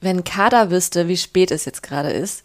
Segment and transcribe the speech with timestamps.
[0.00, 2.42] wenn Kada wüsste, wie spät es jetzt gerade ist,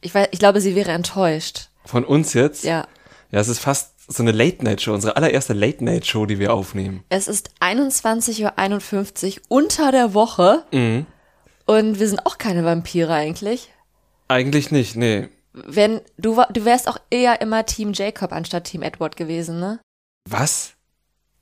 [0.00, 1.68] ich, weiß, ich glaube, sie wäre enttäuscht.
[1.84, 2.64] Von uns jetzt?
[2.64, 2.86] Ja.
[3.30, 7.04] Ja, es ist fast so eine Late-Night-Show, unsere allererste Late-Night-Show, die wir aufnehmen.
[7.08, 11.06] Es ist 21.51 Uhr unter der Woche Mhm.
[11.66, 13.70] und wir sind auch keine Vampire eigentlich.
[14.28, 15.28] Eigentlich nicht, nee.
[15.52, 19.80] Wenn du du wärst auch eher immer Team Jacob anstatt Team Edward gewesen, ne?
[20.28, 20.72] Was?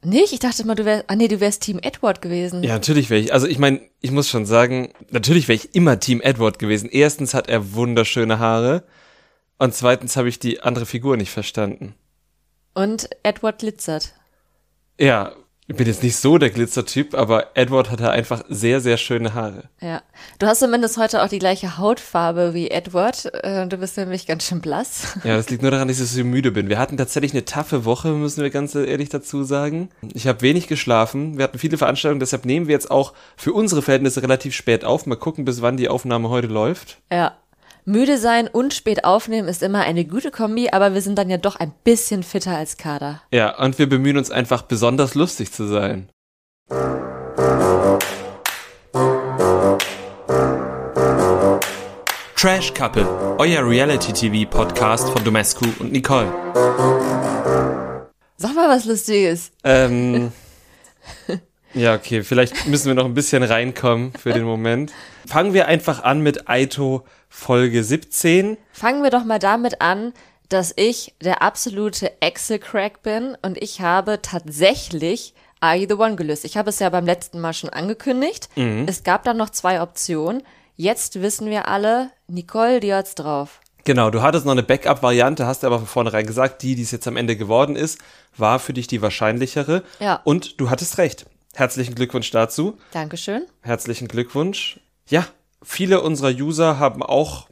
[0.02, 0.32] Nicht?
[0.32, 2.62] Ich dachte mal, du wärst, ah nee, du wärst Team Edward gewesen.
[2.62, 6.00] Ja, natürlich wäre ich, also ich meine, ich muss schon sagen, natürlich wäre ich immer
[6.00, 6.88] Team Edward gewesen.
[6.90, 8.84] Erstens hat er wunderschöne Haare
[9.58, 11.94] und zweitens habe ich die andere Figur nicht verstanden.
[12.72, 14.14] Und Edward glitzert.
[14.98, 15.34] Ja,
[15.70, 19.64] ich bin jetzt nicht so der Glitzertyp, aber Edward hatte einfach sehr, sehr schöne Haare.
[19.80, 20.02] Ja.
[20.40, 23.32] Du hast zumindest heute auch die gleiche Hautfarbe wie Edward.
[23.44, 25.16] Äh, Du bist nämlich ganz schön blass.
[25.24, 26.68] Ja, das liegt nur daran, dass ich so müde bin.
[26.68, 29.90] Wir hatten tatsächlich eine taffe Woche, müssen wir ganz ehrlich dazu sagen.
[30.12, 31.36] Ich habe wenig geschlafen.
[31.38, 35.06] Wir hatten viele Veranstaltungen, deshalb nehmen wir jetzt auch für unsere Verhältnisse relativ spät auf.
[35.06, 36.98] Mal gucken, bis wann die Aufnahme heute läuft.
[37.12, 37.36] Ja.
[37.84, 41.38] Müde sein und spät aufnehmen ist immer eine gute Kombi, aber wir sind dann ja
[41.38, 43.22] doch ein bisschen fitter als Kader.
[43.32, 46.08] Ja, und wir bemühen uns einfach besonders lustig zu sein.
[52.36, 53.06] Trash Couple,
[53.38, 56.32] euer Reality-TV-Podcast von Domescu und Nicole.
[58.36, 59.52] Sag mal was Lustiges.
[59.64, 60.32] Ähm,
[61.74, 64.92] ja, okay, vielleicht müssen wir noch ein bisschen reinkommen für den Moment.
[65.26, 68.58] Fangen wir einfach an mit Aito Folge 17.
[68.72, 70.12] Fangen wir doch mal damit an,
[70.50, 76.44] dass ich der absolute Excel-Crack bin und ich habe tatsächlich Are You the One gelöst.
[76.44, 78.48] Ich habe es ja beim letzten Mal schon angekündigt.
[78.86, 80.42] Es gab dann noch zwei Optionen.
[80.76, 83.60] Jetzt wissen wir alle, Nicole, die hat's drauf.
[83.84, 87.06] Genau, du hattest noch eine Backup-Variante, hast aber von vornherein gesagt, die, die es jetzt
[87.06, 87.98] am Ende geworden ist,
[88.36, 89.82] war für dich die wahrscheinlichere.
[90.00, 90.20] Ja.
[90.24, 91.26] Und du hattest recht.
[91.54, 92.78] Herzlichen Glückwunsch dazu.
[92.92, 93.46] Dankeschön.
[93.62, 94.80] Herzlichen Glückwunsch.
[95.08, 95.26] Ja,
[95.62, 97.48] viele unserer User haben auch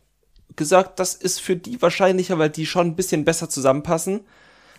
[0.56, 4.20] gesagt, das ist für die wahrscheinlicher, weil die schon ein bisschen besser zusammenpassen.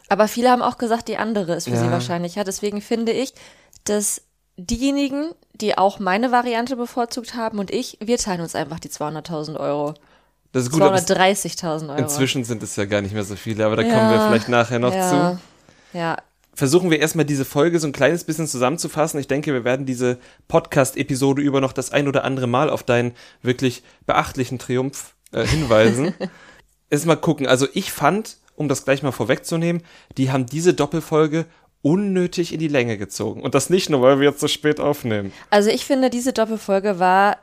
[0.10, 1.92] Aber viele haben auch gesagt, die andere ist für sie Ja.
[1.92, 2.44] wahrscheinlicher.
[2.44, 3.34] Deswegen finde ich,
[3.86, 4.24] dass
[4.58, 9.58] diejenigen, die auch meine Variante bevorzugt haben und ich, wir teilen uns einfach die 200.000
[9.60, 9.94] Euro.
[10.52, 12.00] Das ist gut, aber es- 230.000 Euro.
[12.00, 14.50] inzwischen sind es ja gar nicht mehr so viele, aber da Ja, kommen wir vielleicht
[14.50, 15.10] nachher noch ja,
[15.92, 15.98] zu.
[15.98, 16.18] Ja,
[16.60, 19.20] versuchen wir erstmal diese Folge so ein kleines bisschen zusammenzufassen.
[19.20, 23.14] Ich denke, wir werden diese Podcast-Episode über noch das ein oder andere Mal auf deinen
[23.42, 26.14] wirklich beachtlichen Triumph äh, hinweisen.
[26.90, 27.48] Erstmal gucken.
[27.48, 29.82] Also ich fand, um das gleich mal vorwegzunehmen,
[30.18, 31.46] die haben diese Doppelfolge
[31.82, 33.42] unnötig in die Länge gezogen.
[33.42, 35.32] Und das nicht nur, weil wir jetzt so spät aufnehmen.
[35.50, 37.38] Also ich finde, diese Doppelfolge war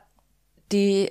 [0.72, 1.10] die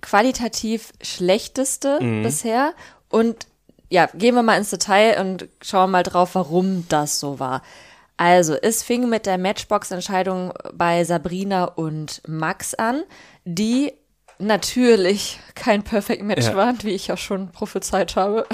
[0.00, 2.22] qualitativ schlechteste Mhm.
[2.22, 2.72] bisher.
[3.08, 3.48] Und
[3.92, 7.60] ja, gehen wir mal ins Detail und schauen mal drauf, warum das so war.
[8.16, 13.02] Also, es fing mit der Matchbox-Entscheidung bei Sabrina und Max an,
[13.44, 13.92] die
[14.38, 16.56] natürlich kein Perfect Match Ja.
[16.56, 18.46] waren, wie ich ja schon prophezeit habe.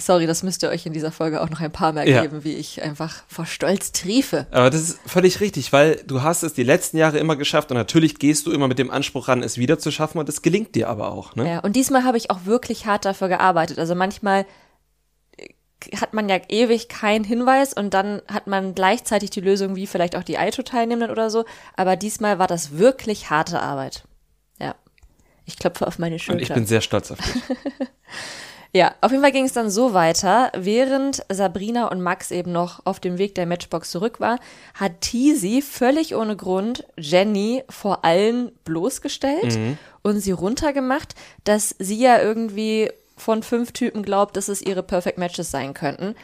[0.00, 2.22] Sorry, das müsst ihr euch in dieser Folge auch noch ein paar Mal Ja.
[2.22, 4.46] geben, wie ich einfach vor Stolz triefe.
[4.52, 7.76] Aber das ist völlig richtig, weil du hast es die letzten Jahre immer geschafft und
[7.76, 10.76] natürlich gehst du immer mit dem Anspruch ran, es wieder zu schaffen und es gelingt
[10.76, 11.34] dir aber auch.
[11.34, 11.48] Ne?
[11.50, 13.80] Ja, und diesmal habe ich auch wirklich hart dafür gearbeitet.
[13.80, 14.46] Also manchmal
[15.36, 19.88] äh, hat man ja ewig keinen Hinweis und dann hat man gleichzeitig die Lösung wie
[19.88, 21.44] vielleicht auch die Aito-Teilnehmenden oder so.
[21.76, 24.04] Aber diesmal war das wirklich harte Arbeit.
[24.60, 24.76] Ja.
[25.44, 26.36] Ich klopfe auf meine Schulter.
[26.38, 27.42] Und ich bin sehr stolz auf dich.
[28.74, 30.52] Ja, auf jeden Fall ging es dann so weiter.
[30.54, 34.38] Während Sabrina und Max eben noch auf dem Weg der Matchbox zurück war,
[34.74, 39.58] hat Teasy völlig ohne Grund Jenny vor allen bloßgestellt
[40.02, 41.14] und sie runtergemacht,
[41.44, 46.14] dass sie ja irgendwie von fünf Typen glaubt, dass es ihre Perfect Matches sein könnten.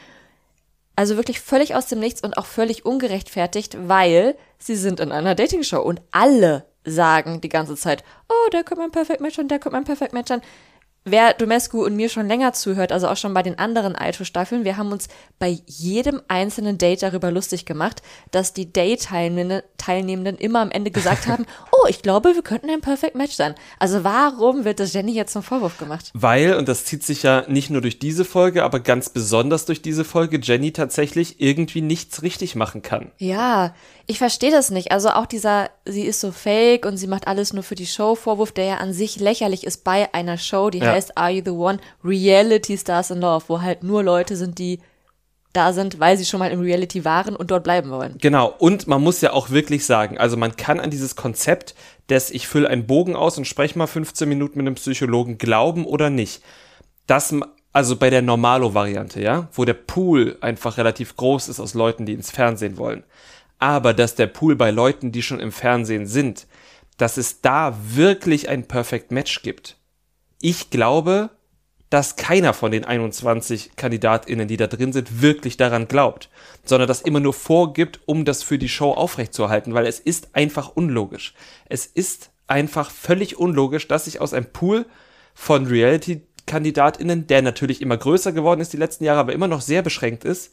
[0.97, 5.35] Also wirklich völlig aus dem Nichts und auch völlig ungerechtfertigt, weil sie sind in einer
[5.35, 9.59] Dating-Show und alle sagen die ganze Zeit, oh, der kommt mein Perfect Match an, der
[9.59, 10.43] kommt mein Perfect Match an.
[11.07, 14.79] Wer Domescu und mir schon länger zuhört, also auch schon bei den anderen Aito-Staffeln, wir
[14.79, 18.01] haben uns bei jedem einzelnen Date darüber lustig gemacht,
[18.31, 23.17] dass die Date-Teilnehmenden immer am Ende gesagt haben, oh, ich glaube, wir könnten ein Perfect
[23.17, 23.55] Match sein.
[23.79, 26.11] Also warum wird das Jenny jetzt zum Vorwurf gemacht?
[26.15, 29.83] Weil, und das zieht sich ja nicht nur durch diese Folge, aber ganz besonders durch
[29.83, 33.11] diese Folge, Jenny tatsächlich irgendwie nichts richtig machen kann.
[33.19, 33.75] Ja,
[34.07, 34.91] ich verstehe das nicht.
[34.91, 38.15] Also auch dieser, sie ist so fake und sie macht alles nur für die Show,
[38.15, 40.94] Vorwurf, der ja an sich lächerlich ist bei einer Show, die Ja.
[40.95, 41.79] Heißt Are You the One?
[42.05, 44.81] Reality Stars in Love, wo halt nur Leute sind, die
[45.55, 48.17] da sind, weil sie schon mal im Reality waren und dort bleiben wollen.
[48.21, 51.75] Genau, und man muss ja auch wirklich sagen, also man kann an dieses Konzept
[52.11, 55.87] des ich fülle einen Bogen aus und spreche mal 15 Minuten mit einem Psychologen glauben
[55.87, 56.43] oder nicht.
[57.07, 57.35] Das,
[57.73, 62.13] also bei der Normalo-Variante, ja, wo der Pool einfach relativ groß ist aus Leuten, die
[62.13, 63.05] ins Fernsehen wollen.
[63.59, 66.47] Aber dass der Pool bei Leuten, die schon im Fernsehen sind,
[66.99, 69.77] dass es da wirklich ein Perfect Match gibt.
[70.47, 71.31] Ich glaube,
[71.89, 76.29] dass keiner von den 21 KandidatInnen, die da drin sind, wirklich daran glaubt,
[76.67, 80.77] sondern das immer nur vorgibt, um das für die Show aufrechtzuerhalten, weil es ist einfach
[80.77, 81.33] unlogisch.
[81.65, 84.85] Es ist einfach völlig unlogisch, dass sich aus einem Pool
[85.33, 89.81] von Reality-KandidatInnen, der natürlich immer größer geworden ist die letzten Jahre, aber immer noch sehr
[89.81, 90.53] beschränkt ist,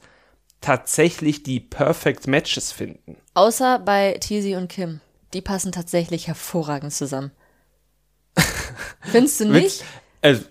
[0.61, 3.17] tatsächlich die Perfect Matches finden.
[3.33, 5.01] Außer bei Tizi und Kim.
[5.33, 7.31] Die passen tatsächlich hervorragend zusammen.
[9.01, 9.83] Findest du nicht?
[10.21, 10.43] Also,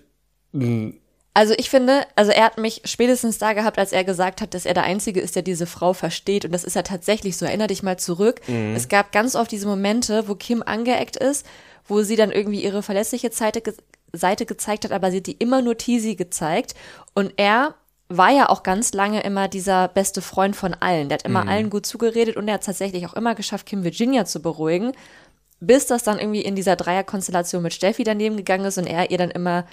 [0.51, 0.93] mh,
[1.33, 4.65] Also ich finde, also er hat mich spätestens da gehabt, als er gesagt hat, dass
[4.65, 6.43] er der Einzige ist, der diese Frau versteht.
[6.43, 7.45] Und das ist ja tatsächlich so.
[7.45, 8.41] Erinner dich mal zurück.
[8.75, 11.45] Es gab ganz oft diese Momente, wo Kim angeeckt ist,
[11.87, 13.73] wo sie dann irgendwie ihre verlässliche Seite, ge
[14.13, 16.75] Seite gezeigt hat, aber sie hat die immer nur Teasy gezeigt.
[17.13, 17.75] Und er
[18.09, 21.07] war ja auch ganz lange immer dieser beste Freund von allen.
[21.07, 24.25] Der hat immer allen gut zugeredet und er hat tatsächlich auch immer geschafft, Kim Virginia
[24.25, 24.91] zu beruhigen,
[25.61, 29.17] bis das dann irgendwie in dieser Dreierkonstellation mit Steffi daneben gegangen ist und er ihr
[29.19, 29.65] dann immer,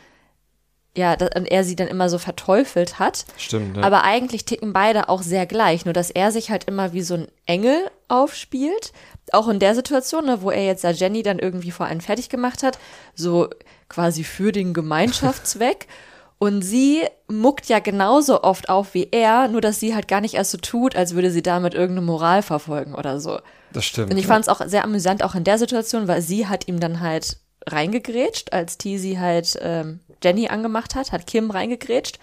[0.94, 3.24] ja, da- und er sie dann immer so verteufelt hat.
[3.38, 3.82] Stimmt, ja.
[3.82, 7.14] Aber eigentlich ticken beide auch sehr gleich, nur dass er sich halt immer wie so
[7.14, 8.92] ein Engel aufspielt.
[9.32, 12.28] Auch in der Situation, ne, wo er jetzt da Jenny dann irgendwie vor allem fertig
[12.28, 12.78] gemacht hat,
[13.14, 13.48] so
[13.88, 15.86] quasi für den Gemeinschaftszweck.
[16.40, 20.34] Und sie muckt ja genauso oft auf wie er, nur dass sie halt gar nicht
[20.34, 23.40] erst so tut, als würde sie damit irgendeine Moral verfolgen oder so.
[23.72, 24.10] Das stimmt.
[24.10, 26.80] Und ich fand es auch sehr amüsant, auch in der Situation, weil sie hat ihm
[26.80, 32.18] dann halt reingegrätscht, als Teasy halt ähm, Jenny angemacht hat, hat Kim reingegrätscht.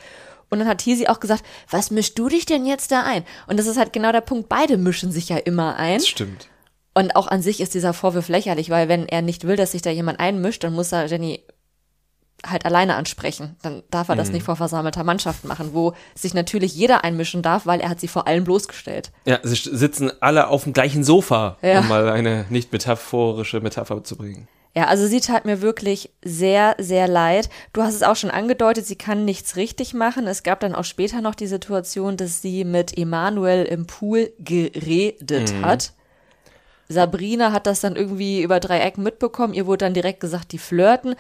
[0.50, 3.24] Und dann hat Teasy auch gesagt, was mischst du dich denn jetzt da ein?
[3.48, 5.98] Und das ist halt genau der Punkt, beide mischen sich ja immer ein.
[5.98, 6.48] Das stimmt.
[6.94, 9.82] Und auch an sich ist dieser Vorwurf lächerlich, weil wenn er nicht will, dass sich
[9.82, 11.44] da jemand einmischt, dann muss er Jenny
[12.50, 13.56] halt alleine ansprechen.
[13.62, 17.66] Dann darf er das nicht vor versammelter Mannschaft machen, wo sich natürlich jeder einmischen darf,
[17.66, 19.12] weil er hat sie vor allen bloßgestellt.
[19.26, 21.80] Ja, sie sitzen alle auf dem gleichen Sofa, Ja.
[21.80, 24.48] um mal eine nicht metaphorische Metapher zu bringen.
[24.78, 27.50] Ja, also sie tat mir wirklich sehr, sehr leid.
[27.72, 30.28] Du hast es auch schon angedeutet, sie kann nichts richtig machen.
[30.28, 35.54] Es gab dann auch später noch die Situation, dass sie mit Emanuel im Pool geredet
[35.62, 35.94] hat.
[36.88, 39.54] Sabrina hat das dann irgendwie über drei Ecken mitbekommen.
[39.54, 41.16] Ihr wurde dann direkt gesagt, die flirten.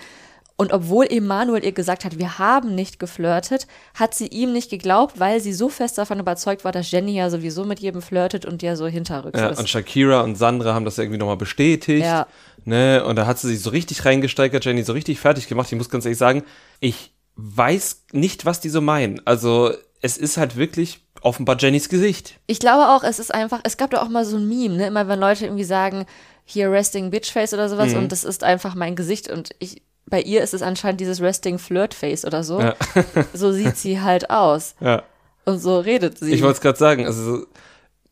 [0.57, 5.19] Und obwohl Emanuel ihr gesagt hat, wir haben nicht geflirtet, hat sie ihm nicht geglaubt,
[5.19, 8.61] weil sie so fest davon überzeugt war, dass Jenny ja sowieso mit jedem flirtet und
[8.63, 9.59] ja so hinterrücks Ja, ist.
[9.59, 12.05] und Shakira und Sandra haben das irgendwie nochmal bestätigt.
[12.05, 12.25] Ja.
[12.63, 13.03] Ne?
[13.05, 15.69] Und da hat sie sich so richtig reingesteigert, Jenny so richtig fertig gemacht.
[15.71, 16.43] Ich muss ganz ehrlich sagen,
[16.79, 19.21] ich weiß nicht, was die so meinen.
[19.25, 22.39] Also, es ist halt wirklich offenbar Jennys Gesicht.
[22.47, 24.87] Ich glaube auch, es ist einfach, es gab da auch mal so ein Meme, ne?
[24.87, 26.05] Immer wenn Leute irgendwie sagen,
[26.45, 27.97] hier Resting Bitchface oder sowas Mhm.
[28.03, 31.57] und das ist einfach mein Gesicht und ich, bei ihr ist es anscheinend dieses Resting
[31.59, 32.59] Flirtface oder so.
[32.59, 32.75] Ja.
[33.33, 34.75] So sieht sie halt aus.
[34.79, 35.03] Ja.
[35.45, 36.31] Und so redet sie.
[36.33, 37.45] Ich wollte es gerade sagen, also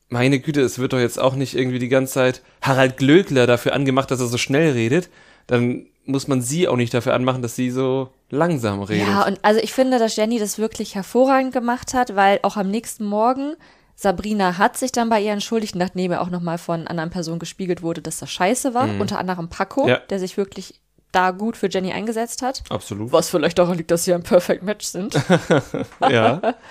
[0.09, 3.73] meine Güte, es wird doch jetzt auch nicht irgendwie die ganze Zeit Harald Glöckler dafür
[3.73, 5.09] angemacht, dass er so schnell redet.
[5.47, 9.07] Dann muss man sie auch nicht dafür anmachen, dass sie so langsam redet.
[9.07, 12.69] ja, und also ich finde, dass Jenny das wirklich hervorragend gemacht hat, weil auch am
[12.69, 13.55] nächsten Morgen
[13.95, 17.81] Sabrina hat sich dann bei ihr entschuldigt, nachdem er auch nochmal von anderen Personen gespiegelt
[17.83, 18.89] wurde, dass das scheiße war.
[18.99, 19.89] Unter anderem Paco, Mhm.
[19.89, 19.97] Ja.
[20.09, 20.81] der sich wirklich
[21.13, 22.63] da gut für Jenny eingesetzt hat.
[22.69, 23.12] Absolut.
[23.12, 25.15] Was vielleicht daran liegt, dass sie ein Perfect Match sind.
[26.10, 26.56] Ja.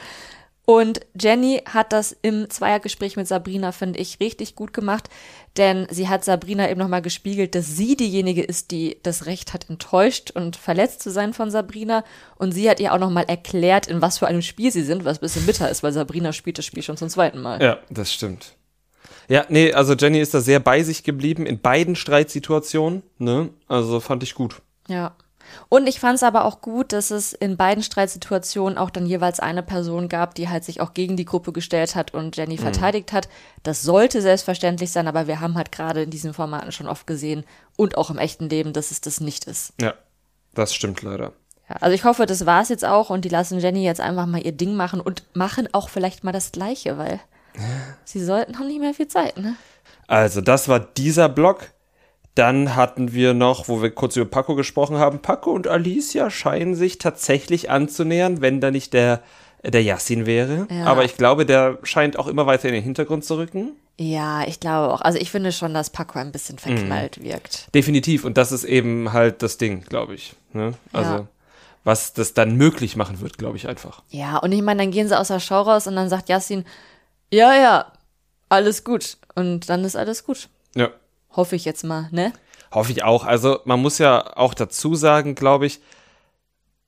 [0.64, 5.08] Und Jenny hat das im Zweiergespräch mit Sabrina, finde ich, richtig gut gemacht,
[5.56, 9.68] denn sie hat Sabrina eben nochmal gespiegelt, dass sie diejenige ist, die das Recht hat,
[9.68, 12.04] enttäuscht und verletzt zu sein von Sabrina.
[12.36, 15.18] Und sie hat ihr auch nochmal erklärt, in was für einem Spiel sie sind, was
[15.18, 17.60] ein bisschen bitter ist, weil Sabrina spielt das Spiel schon zum zweiten Mal.
[17.60, 18.54] Ja, das stimmt.
[19.32, 23.48] Ja, nee, also Jenny ist da sehr bei sich geblieben in beiden Streitsituationen, ne?
[23.66, 24.60] Also fand ich gut.
[24.88, 25.16] Ja.
[25.70, 29.40] Und ich fand es aber auch gut, dass es in beiden Streitsituationen auch dann jeweils
[29.40, 33.14] eine Person gab, die halt sich auch gegen die Gruppe gestellt hat und Jenny verteidigt
[33.14, 33.30] hat.
[33.62, 37.44] Das sollte selbstverständlich sein, aber wir haben halt gerade in diesen Formaten schon oft gesehen
[37.76, 39.72] und auch im echten Leben, dass es das nicht ist.
[39.80, 39.94] Ja,
[40.52, 41.32] das stimmt leider.
[41.70, 44.44] Ja, also ich hoffe, das war's jetzt auch und die lassen Jenny jetzt einfach mal
[44.44, 47.18] ihr Ding machen und machen auch vielleicht mal das Gleiche, weil
[48.04, 49.56] sie sollten haben nicht mehr viel Zeit, ne?
[50.06, 51.70] Also, das war dieser Block.
[52.34, 56.74] Dann hatten wir noch, wo wir kurz über Paco gesprochen haben, Paco und Alicia scheinen
[56.74, 59.20] sich tatsächlich anzunähern, wenn da nicht der,
[59.62, 60.66] der Yassin wäre.
[60.70, 60.86] Ja.
[60.86, 63.72] Aber ich glaube, der scheint auch immer weiter in den Hintergrund zu rücken.
[63.98, 65.02] Ja, ich glaube auch.
[65.02, 66.58] Also ich finde schon, dass Paco ein bisschen Mhm.
[66.60, 67.68] verknallt wirkt.
[67.74, 68.24] Definitiv.
[68.24, 70.34] Und das ist eben halt das Ding, glaube ich.
[70.54, 70.72] Ne?
[70.94, 71.26] Also, Ja.
[71.84, 74.02] was das dann möglich machen wird, glaube ich einfach.
[74.08, 76.64] Ja, und ich meine, dann gehen sie aus der Show raus und dann sagt Yassin,
[77.32, 77.92] ja, ja,
[78.48, 79.16] alles gut.
[79.34, 80.48] Und dann ist alles gut.
[80.76, 80.90] Ja.
[81.30, 82.32] Hoffe ich jetzt mal, ne?
[82.70, 83.24] Hoffe ich auch.
[83.24, 85.80] Also man muss ja auch dazu sagen, glaube ich,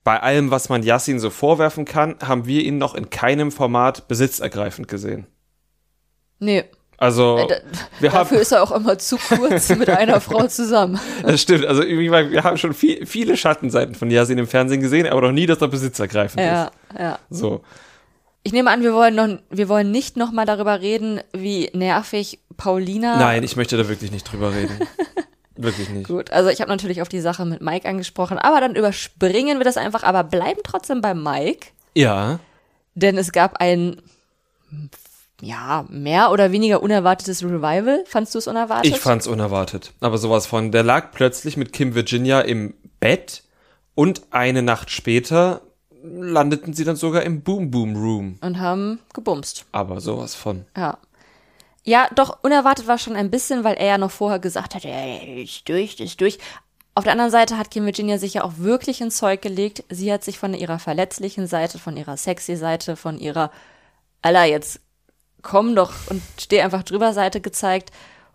[0.04, 4.06] bei allem, was man Yassin so vorwerfen kann, haben wir ihn noch in keinem Format
[4.06, 5.26] besitzergreifend gesehen.
[6.38, 6.64] Nee.
[6.98, 7.60] Also, Äh,
[8.00, 11.00] wir Dafür haben, ist er auch immer zu kurz mit einer Frau zusammen.
[11.22, 15.22] das stimmt, also wir haben schon viel, viele Schattenseiten von Yasin im Fernsehen gesehen, aber
[15.22, 16.72] noch nie, dass er besitzergreifend Ja, ist.
[16.98, 17.18] ja.
[17.30, 17.62] So.
[18.44, 22.40] Ich nehme an, wir wollen noch, wir wollen nicht noch mal darüber reden, wie nervig
[22.56, 23.16] Paulina.
[23.18, 24.78] Nein, ich möchte da wirklich nicht drüber reden.
[25.56, 26.06] wirklich nicht.
[26.06, 29.64] Gut, also ich habe natürlich auf die Sache mit Mike angesprochen, aber dann überspringen wir
[29.64, 32.38] das einfach, aber bleiben trotzdem bei Mike, Ja,
[32.94, 34.00] denn es gab ein
[35.40, 38.04] ja, mehr oder weniger unerwartetes Revival.
[38.06, 38.92] Fandst du es unerwartet?
[38.92, 39.92] ich fand's unerwartet.
[40.00, 43.42] Aber sowas von, der lag plötzlich mit Kim Virginia im Bett
[43.94, 45.62] und eine Nacht später
[46.04, 48.38] landeten sie dann sogar im Boom Boom Room.
[48.42, 49.64] und haben gebumst.
[49.72, 50.66] Aber sowas von.
[50.76, 50.98] Ja.
[51.82, 55.42] Ja, doch, unerwartet war schon ein bisschen, weil er ja noch vorher gesagt hat, ey,
[55.42, 56.38] ist durch, ist durch.
[56.94, 59.84] Auf der anderen Seite hat Kim Virginia sich ja auch wirklich ins Zeug gelegt.
[59.90, 63.50] Sie hat sich von ihrer verletzlichen Seite, von ihrer sexy Seite, von ihrer,
[64.22, 64.80] Alter, jetzt
[65.42, 67.90] komm doch und steh einfach drüber Seite gezeigt.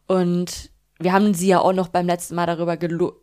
[0.07, 3.15] Und wir haben sie ja auch noch beim letzten Mal darüber gelo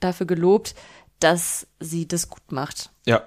[0.00, 0.74] dafür gelobt,
[1.18, 2.90] dass sie das gut macht.
[3.06, 3.22] Ja,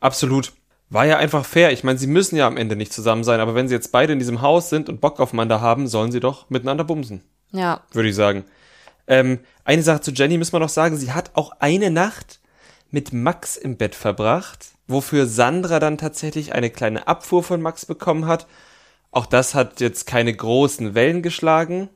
[0.00, 0.52] absolut.
[0.92, 1.70] War ja einfach fair.
[1.70, 4.12] Ich meine, sie müssen ja am Ende nicht zusammen sein, aber wenn sie jetzt beide
[4.12, 8.08] in diesem Haus sind und Bock aufeinander haben, sollen sie doch miteinander bumsen, Ja, würde
[8.08, 8.44] ich sagen.
[9.06, 12.40] Ähm, eine Sache zu Jenny müssen wir noch sagen, sie hat auch eine Nacht
[12.90, 18.26] mit Max im Bett verbracht, wofür Sandra dann tatsächlich eine kleine Abfuhr von Max bekommen
[18.26, 18.48] hat.
[19.12, 21.88] Auch das hat jetzt keine großen Wellen geschlagen,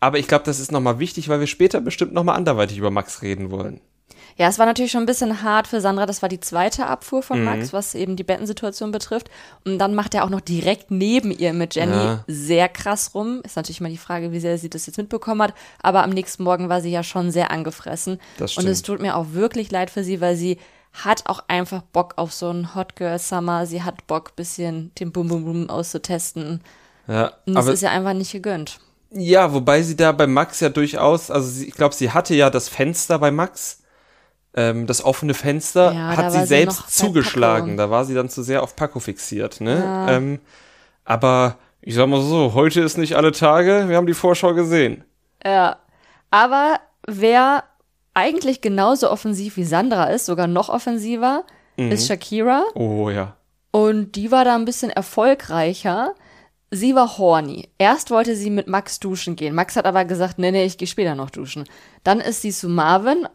[0.00, 3.22] aber ich glaube, das ist nochmal wichtig, weil wir später bestimmt nochmal anderweitig über Max
[3.22, 3.80] reden wollen.
[4.36, 6.06] Ja, es war natürlich schon ein bisschen hart für Sandra.
[6.06, 7.24] Das war die zweite Abfuhr Mhm.
[7.24, 9.30] von Max, was eben die Bettensituation betrifft.
[9.64, 12.24] Und dann macht er auch noch direkt neben ihr mit Jenny Ja.
[12.26, 13.40] sehr krass rum.
[13.44, 15.54] Ist natürlich mal die Frage, wie sehr sie das jetzt mitbekommen hat.
[15.82, 18.18] Aber am nächsten Morgen war sie ja schon sehr angefressen.
[18.38, 18.98] Das Und es stimmt.
[18.98, 20.58] tut mir auch wirklich leid für sie, weil sie
[20.92, 23.64] hat auch einfach Bock auf so einen Hot Girl Summer.
[23.66, 26.60] Sie hat Bock, bisschen den Bum Bum Bum auszutesten.
[27.08, 28.78] Ja, Und das ist ja einfach nicht gegönnt.
[29.14, 32.48] Ja, wobei sie da bei Max ja durchaus, also sie, ich glaube, sie hatte ja
[32.48, 33.81] das Fenster bei Max,
[34.54, 37.76] ähm, das offene Fenster, Ja, hat sie sie selbst bei zugeschlagen.
[37.76, 40.06] Da war sie dann zu sehr auf Paco fixiert, ne?
[40.08, 40.40] Ähm,
[41.04, 45.04] aber ich sag mal so, heute ist nicht alle Tage, wir haben die Vorschau gesehen.
[45.44, 45.76] Ja.
[46.30, 47.64] Aber wer
[48.14, 51.44] eigentlich genauso offensiv wie Sandra ist, sogar noch offensiver,
[51.76, 52.64] ist Shakira.
[52.74, 53.36] Oh ja.
[53.70, 56.14] Und die war da ein bisschen erfolgreicher.
[56.70, 57.68] Sie war horny.
[57.78, 59.54] Erst wollte sie mit Max duschen gehen.
[59.54, 61.64] Max hat aber gesagt, nee, nee, ich gehe später noch duschen.
[62.04, 63.26] Dann ist sie zu Marvin,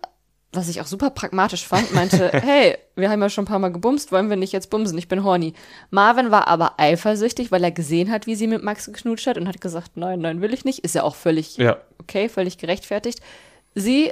[0.58, 3.72] was ich auch super pragmatisch fand, meinte, hey, wir haben ja schon ein paar Mal
[3.72, 5.54] gebumst, wollen wir nicht jetzt bumsen, ich bin horny.
[5.92, 9.48] Marvin war aber eifersüchtig, weil er gesehen hat, wie sie mit Max geknutscht hat und
[9.48, 10.80] hat gesagt, nein, nein, will ich nicht.
[10.80, 11.78] Ist ja auch völlig Ja.
[12.02, 13.20] okay, völlig gerechtfertigt.
[13.76, 14.12] Sie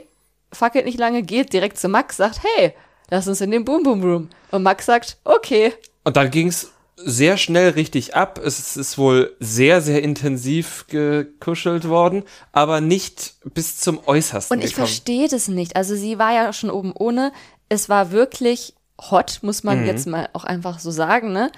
[0.53, 2.73] fackelt nicht lange, geht direkt zu Max, sagt, hey,
[3.09, 4.29] lass uns in den Boom Boom Room.
[4.51, 5.73] Und Max sagt, okay.
[6.03, 8.39] Und dann ging's sehr schnell richtig ab.
[8.43, 14.71] Es ist wohl sehr, sehr intensiv gekuschelt worden, aber nicht bis zum Äußersten Und ich
[14.71, 14.87] gekommen.
[14.87, 15.75] verstehe das nicht.
[15.75, 17.31] Also sie war ja schon oben ohne.
[17.69, 18.75] Es war wirklich
[19.11, 19.87] hot, muss man Mhm.
[19.87, 21.51] jetzt mal auch einfach so sagen, ne?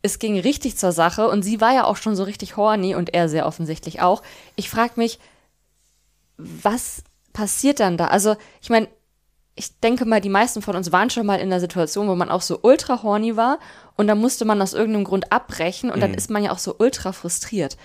[0.00, 3.14] Es ging richtig zur Sache und sie war ja auch schon so richtig horny und
[3.14, 4.22] er sehr offensichtlich auch.
[4.54, 5.18] Ich frage mich,
[6.36, 8.06] was passiert dann da?
[8.06, 8.88] Also, ich meine,
[9.56, 12.30] ich denke mal, die meisten von uns waren schon mal in der Situation, wo man
[12.30, 13.58] auch so ultra horny war
[13.98, 16.76] und dann musste man aus irgendeinem Grund abbrechen und dann ist man ja auch so
[16.78, 17.76] ultra frustriert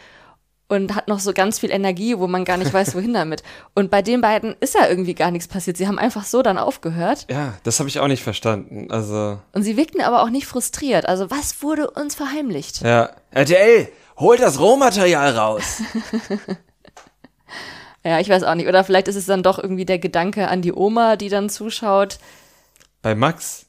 [0.69, 3.43] und hat noch so ganz viel Energie, wo man gar nicht weiß, wohin damit.
[3.73, 5.75] Und bei den beiden ist ja irgendwie gar nichts passiert.
[5.75, 8.89] Sie haben einfach so dann aufgehört Ja, das habe ich auch nicht verstanden.
[8.89, 11.07] Also, und sie wirkten aber auch nicht frustriert.
[11.07, 12.81] Also was wurde uns verheimlicht?
[12.81, 13.09] ja.
[13.31, 13.89] RTL,
[14.19, 15.81] hol das Rohmaterial raus.
[18.05, 18.67] Ja, ich weiß auch nicht.
[18.67, 22.19] Oder vielleicht ist es dann doch irgendwie der Gedanke an die Oma, die dann zuschaut.
[23.01, 23.65] Bei Max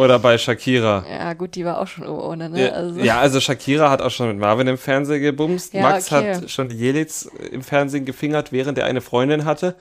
[0.00, 1.04] oder bei Shakira?
[1.08, 2.66] Ja, gut, die war auch schon ohne, ne?
[2.66, 5.74] Ja, Also, ja, also Shakira hat auch schon mit Marvin im Fernsehen gebumst.
[5.74, 6.36] Ja, Max okay.
[6.36, 9.76] hat schon die Jelitz im Fernsehen gefingert, während er eine Freundin hatte.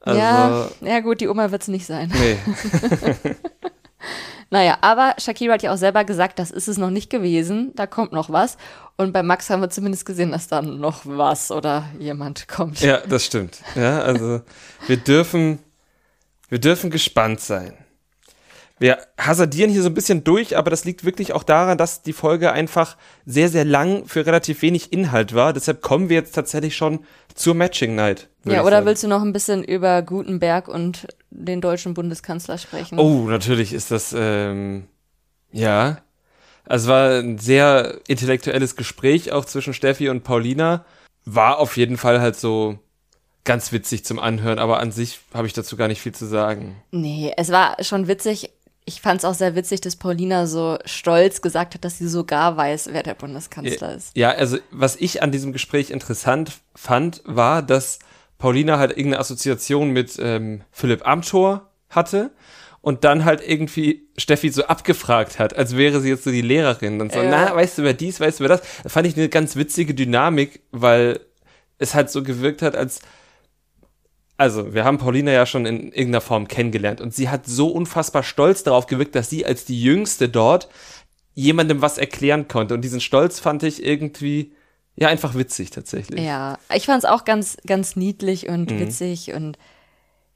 [0.00, 2.12] Also, ja, ja, gut, die Oma wird's nicht sein.
[2.14, 2.36] nee.
[4.52, 7.86] Naja, aber Shakira hat ja auch selber gesagt, das ist es noch nicht gewesen, da
[7.86, 8.58] kommt noch was.
[8.96, 12.80] Und bei Max haben wir zumindest gesehen, dass da noch was oder jemand kommt.
[12.80, 13.60] Ja, das stimmt.
[13.76, 14.40] Ja, also
[14.88, 15.60] wir dürfen,
[16.48, 17.74] wir dürfen gespannt sein.
[18.80, 22.14] Wir hasardieren hier so ein bisschen durch, aber das liegt wirklich auch daran, dass die
[22.14, 22.96] Folge einfach
[23.26, 25.52] sehr, sehr lang für relativ wenig Inhalt war.
[25.52, 27.00] Deshalb kommen wir jetzt tatsächlich schon
[27.34, 28.30] zur Matching Night.
[28.46, 28.86] Ja, oder sagen.
[28.86, 32.98] willst du noch ein bisschen über Gutenberg und den deutschen Bundeskanzler sprechen?
[32.98, 34.86] Oh, natürlich ist das, ähm,
[35.52, 35.98] ja.
[36.64, 40.86] Also es war ein sehr intellektuelles Gespräch auch zwischen Steffi und Paulina.
[41.26, 42.78] War auf jeden Fall halt so
[43.44, 46.76] ganz witzig zum Anhören, aber an sich habe ich dazu gar nicht viel zu sagen.
[46.92, 48.50] Nee, es war schon witzig.
[48.90, 52.56] Ich fand es auch sehr witzig, dass Paulina so stolz gesagt hat, dass sie sogar
[52.56, 54.16] weiß, wer der Bundeskanzler ist.
[54.16, 58.00] Ja, also was ich an diesem Gespräch interessant fand, war, dass
[58.38, 62.32] Paulina halt irgendeine Assoziation mit ähm, Philipp Amthor hatte
[62.80, 67.00] und dann halt irgendwie Steffi so abgefragt hat, als wäre sie jetzt so die Lehrerin
[67.00, 67.30] und so, Ja.
[67.30, 68.62] na, weißt du wer dies, weißt du wer das?
[68.82, 71.20] Da fand ich eine ganz witzige Dynamik, weil
[71.78, 73.00] es halt so gewirkt hat, als
[74.40, 78.22] also, wir haben Paulina ja schon in irgendeiner Form kennengelernt und sie hat so unfassbar
[78.22, 80.70] stolz darauf gewirkt, dass sie als die Jüngste dort
[81.34, 82.72] jemandem was erklären konnte.
[82.72, 84.52] Und diesen Stolz fand ich irgendwie,
[84.96, 86.20] ja, einfach witzig tatsächlich.
[86.24, 88.80] Ja, ich fand es auch ganz, ganz niedlich und Mhm.
[88.80, 89.58] witzig und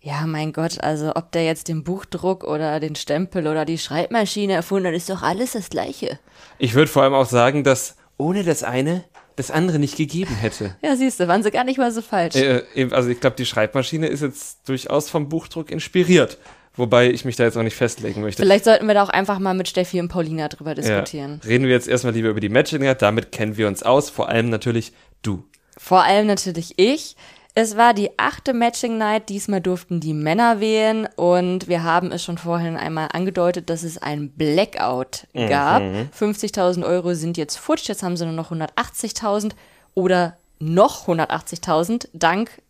[0.01, 4.53] ja, mein Gott, also ob der jetzt den Buchdruck oder den Stempel oder die Schreibmaschine
[4.53, 6.19] erfunden hat, ist doch alles das Gleiche.
[6.59, 9.05] Ich würde vor allem auch sagen, dass ohne das eine
[9.37, 10.77] das andere nicht gegeben hätte.
[10.83, 12.37] Ja, siehst du, waren sie gar nicht mal so falsch.
[12.37, 16.39] Äh, also ich glaube, die Schreibmaschine ist jetzt durchaus vom Buchdruck inspiriert.
[16.77, 18.43] Wobei ich mich da jetzt auch nicht festlegen möchte.
[18.43, 20.75] Vielleicht sollten wir da auch einfach mal mit Steffi und Paulina drüber Ja.
[20.75, 21.41] diskutieren.
[21.47, 23.01] Reden wir jetzt erstmal lieber über die Matching Night.
[23.01, 24.11] Damit kennen wir uns aus.
[24.11, 25.45] Vor allem natürlich du.
[25.79, 27.15] Vor allem natürlich ich.
[27.57, 29.29] Es war die achte Matching Night.
[29.29, 33.97] Diesmal durften die Männer wählen und wir haben es schon vorhin einmal angedeutet, dass es
[33.97, 35.83] ein Blackout gab.
[35.83, 37.89] 50.000 Euro sind jetzt futsch.
[37.89, 39.53] Jetzt haben sie nur noch 180.000
[39.95, 42.61] oder noch 180.000 dank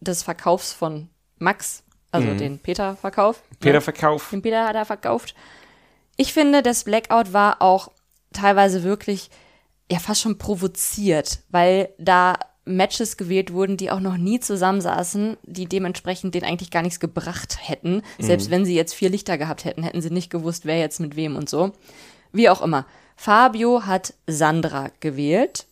[0.00, 3.42] des Verkaufs von Max, also den Peter-Verkauf.
[3.60, 3.80] Peter Ne?
[3.82, 4.30] Verkauf.
[4.30, 5.34] Den Peter hat er verkauft.
[6.16, 7.90] Ich finde, das Blackout war auch
[8.32, 9.30] teilweise wirklich
[9.90, 15.66] ja fast schon provoziert, weil da Matches gewählt wurden, die auch noch nie zusammensaßen, die
[15.66, 18.02] dementsprechend denen eigentlich gar nichts gebracht hätten.
[18.18, 21.16] Selbst wenn sie jetzt vier Lichter gehabt hätten, hätten sie nicht gewusst, wer jetzt mit
[21.16, 21.72] wem und so.
[22.32, 22.86] Wie auch immer.
[23.16, 25.66] Fabio hat Sandra gewählt.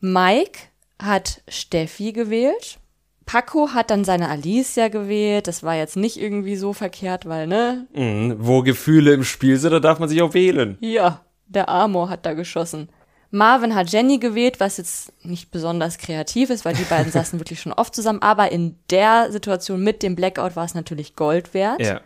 [0.00, 0.58] Mike
[1.00, 2.78] hat Steffi gewählt.
[3.24, 5.46] Paco hat dann seine Alicia gewählt.
[5.46, 7.86] Das war jetzt nicht irgendwie so verkehrt, weil, ne?
[7.94, 8.36] Mhm.
[8.38, 10.76] Wo Gefühle im Spiel sind, da darf man sich auch wählen.
[10.80, 12.88] Ja, der Amor hat da geschossen.
[13.30, 17.60] Marvin hat Jenny gewählt, was jetzt nicht besonders kreativ ist, weil die beiden saßen wirklich
[17.60, 18.22] schon oft zusammen.
[18.22, 21.80] Aber in der Situation mit dem Blackout war es natürlich Gold wert.
[21.80, 22.00] Ja.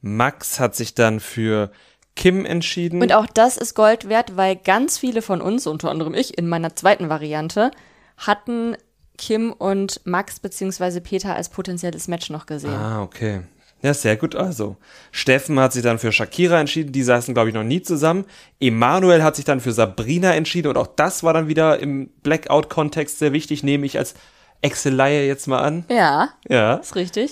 [0.00, 1.70] Max hat sich dann für
[2.16, 3.02] Kim entschieden.
[3.02, 6.48] Und auch das ist Gold wert, weil ganz viele von uns, unter anderem ich in
[6.48, 7.70] meiner zweiten Variante,
[8.16, 8.76] hatten
[9.16, 12.72] Kim und Max beziehungsweise Peter als potenzielles Match noch gesehen.
[12.72, 13.42] ah, okay.
[13.84, 14.78] Ja, sehr gut also.
[15.12, 18.24] Steffen hat sich dann für Shakira entschieden, die saßen, glaube ich, noch nie zusammen.
[18.58, 23.18] Emanuel hat sich dann für Sabrina entschieden und auch das war dann wieder im Blackout-Kontext
[23.18, 24.14] sehr wichtig, nehme ich als
[24.62, 25.84] Excel-Laie jetzt mal an.
[25.90, 26.76] Ja, Ja.
[26.76, 27.30] ist richtig.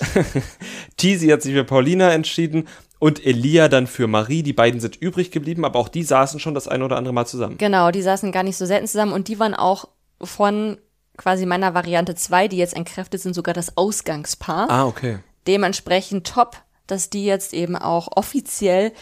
[0.99, 4.43] Tizi hat sich für Paulina entschieden und Elia dann für Marie.
[4.43, 7.25] Die beiden sind übrig geblieben, aber auch die saßen schon das ein oder andere Mal
[7.25, 7.57] zusammen.
[7.57, 9.89] Genau, die saßen gar nicht so selten zusammen und die waren auch
[10.23, 10.77] von
[11.17, 14.69] quasi meiner Variante 2, die jetzt entkräftet sind, sogar das Ausgangspaar.
[14.71, 15.19] Ah, okay.
[15.47, 18.93] Dementsprechend top, dass die jetzt eben auch offiziell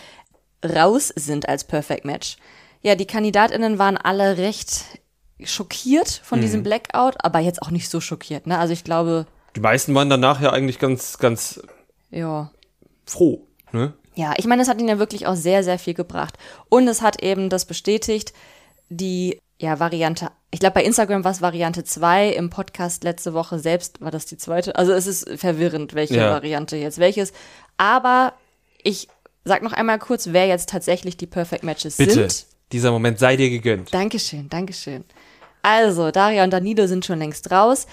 [0.64, 2.36] raus sind als Perfect Match.
[2.82, 4.84] Ja, die KandidatInnen waren alle recht
[5.42, 8.58] schockiert von diesem Blackout, aber jetzt auch nicht so schockiert, ne?
[8.58, 9.26] Also ich glaube,
[9.56, 11.60] Die meisten waren danach ja eigentlich ganz, ganz
[12.10, 12.50] ja,
[13.06, 13.94] froh, ne?
[14.14, 16.36] Ja, ich meine, es hat ihnen ja wirklich auch sehr, sehr viel gebracht.
[16.68, 18.34] Und es hat eben das bestätigt,
[18.88, 23.58] die ja, Variante, ich glaube, bei Instagram war es Variante 2, im Podcast letzte Woche
[23.58, 24.74] selbst war das die zweite.
[24.76, 26.30] Also es ist verwirrend, welche Ja.
[26.32, 27.32] Variante jetzt welches.
[27.76, 28.34] Aber
[28.82, 29.08] ich
[29.44, 32.46] sag noch einmal kurz, wer jetzt tatsächlich die Perfect Matches Bitte, sind.
[32.72, 33.94] dieser Moment sei dir gegönnt.
[33.94, 35.04] Dankeschön, Dankeschön.
[35.62, 37.86] Also, Daria und Danilo sind schon längst raus.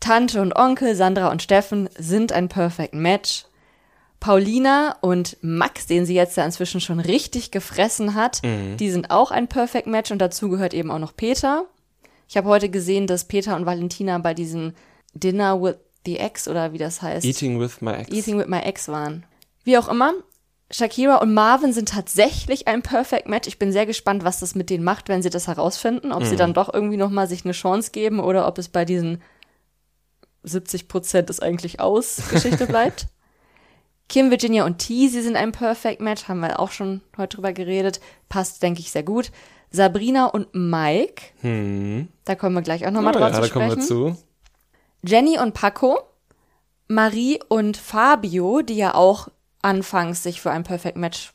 [0.00, 3.46] Tante und Onkel, Sandra und Steffen sind ein Perfect Match.
[4.20, 9.30] Paulina und Max, den sie jetzt ja inzwischen schon richtig gefressen hat, die sind auch
[9.30, 11.64] ein Perfect Match und dazu gehört eben auch noch Peter.
[12.28, 14.74] Ich habe heute gesehen, dass Peter und Valentina bei diesem
[15.14, 18.10] Dinner with the Ex oder wie das heißt, Eating with my ex.
[18.10, 19.24] Eating with my Ex waren.
[19.64, 20.14] Wie auch immer,
[20.70, 23.46] Shakira und Marvin sind tatsächlich ein Perfect Match.
[23.46, 26.12] Ich bin sehr gespannt, was das mit denen macht, wenn sie das herausfinden.
[26.12, 29.22] Ob sie dann doch irgendwie nochmal sich eine Chance geben oder ob es bei diesen
[30.42, 33.06] 70 Prozent ist eigentlich aus Geschichte bleibt.
[34.08, 37.52] Kim, Virginia und T, sie sind ein Perfect Match, haben wir auch schon heute drüber
[37.52, 38.00] geredet.
[38.28, 39.30] Passt, denke ich, sehr gut.
[39.70, 42.08] Sabrina und Mike, Hm.
[42.24, 43.80] da kommen wir gleich auch nochmal Oh, drauf ja, zu da kommen sprechen.
[43.80, 44.22] wir zu.
[45.02, 45.98] Jenny und Paco,
[46.88, 49.28] Marie und Fabio, die ja auch
[49.62, 51.32] anfangs sich für ein Perfect Match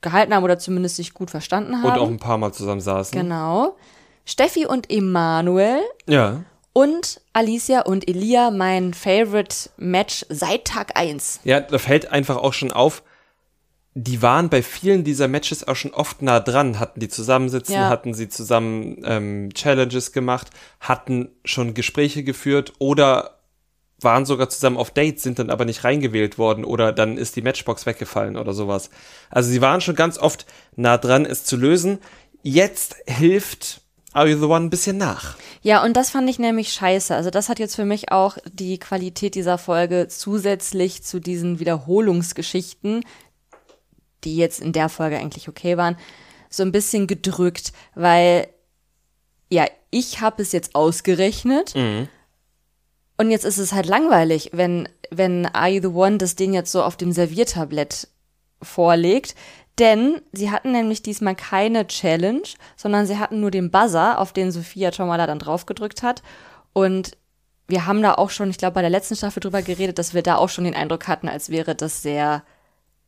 [0.00, 2.00] gehalten haben oder zumindest sich gut verstanden Und haben.
[2.00, 3.18] auch ein paar Mal zusammen saßen.
[3.18, 3.76] genau.
[4.24, 6.42] Steffi und Emanuel Ja.
[6.74, 11.40] und Alicia und Elia, mein Favorite Match seit Tag 1.
[11.44, 13.02] Ja, da fällt einfach auch schon auf,
[14.00, 17.88] die waren bei vielen dieser Matches auch schon oft nah dran, hatten die zusammensitzen, Ja.
[17.88, 23.40] hatten sie zusammen ähm, Challenges gemacht, hatten schon Gespräche geführt oder
[24.00, 27.42] waren sogar zusammen auf Dates, sind dann aber nicht reingewählt worden oder dann ist die
[27.42, 28.90] Matchbox weggefallen oder sowas.
[29.30, 31.98] Also sie waren schon ganz oft nah dran, es zu lösen.
[32.44, 33.80] Jetzt hilft
[34.12, 35.36] Are You the One ein bisschen nach.
[35.62, 37.14] Ja, und das fand ich nämlich scheiße.
[37.14, 43.02] Also das hat jetzt für mich auch die Qualität dieser Folge zusätzlich zu diesen Wiederholungsgeschichten,
[44.24, 45.96] die jetzt in der Folge eigentlich okay waren,
[46.50, 48.48] so ein bisschen gedrückt, weil
[49.50, 51.74] ja, ich habe es jetzt ausgerechnet.
[51.74, 52.08] Mhm.
[53.16, 56.70] Und jetzt ist es halt langweilig, wenn, wenn Are You the One das Ding jetzt
[56.70, 58.08] so auf dem Serviertablett
[58.62, 59.34] vorlegt.
[59.78, 62.42] Denn sie hatten nämlich diesmal keine Challenge,
[62.76, 66.22] sondern sie hatten nur den Buzzer, auf den Sophia Tomala dann draufgedrückt hat.
[66.72, 67.16] Und
[67.68, 70.22] wir haben da auch schon, ich glaube, bei der letzten Staffel drüber geredet, dass wir
[70.22, 72.42] da auch schon den Eindruck hatten, als wäre das sehr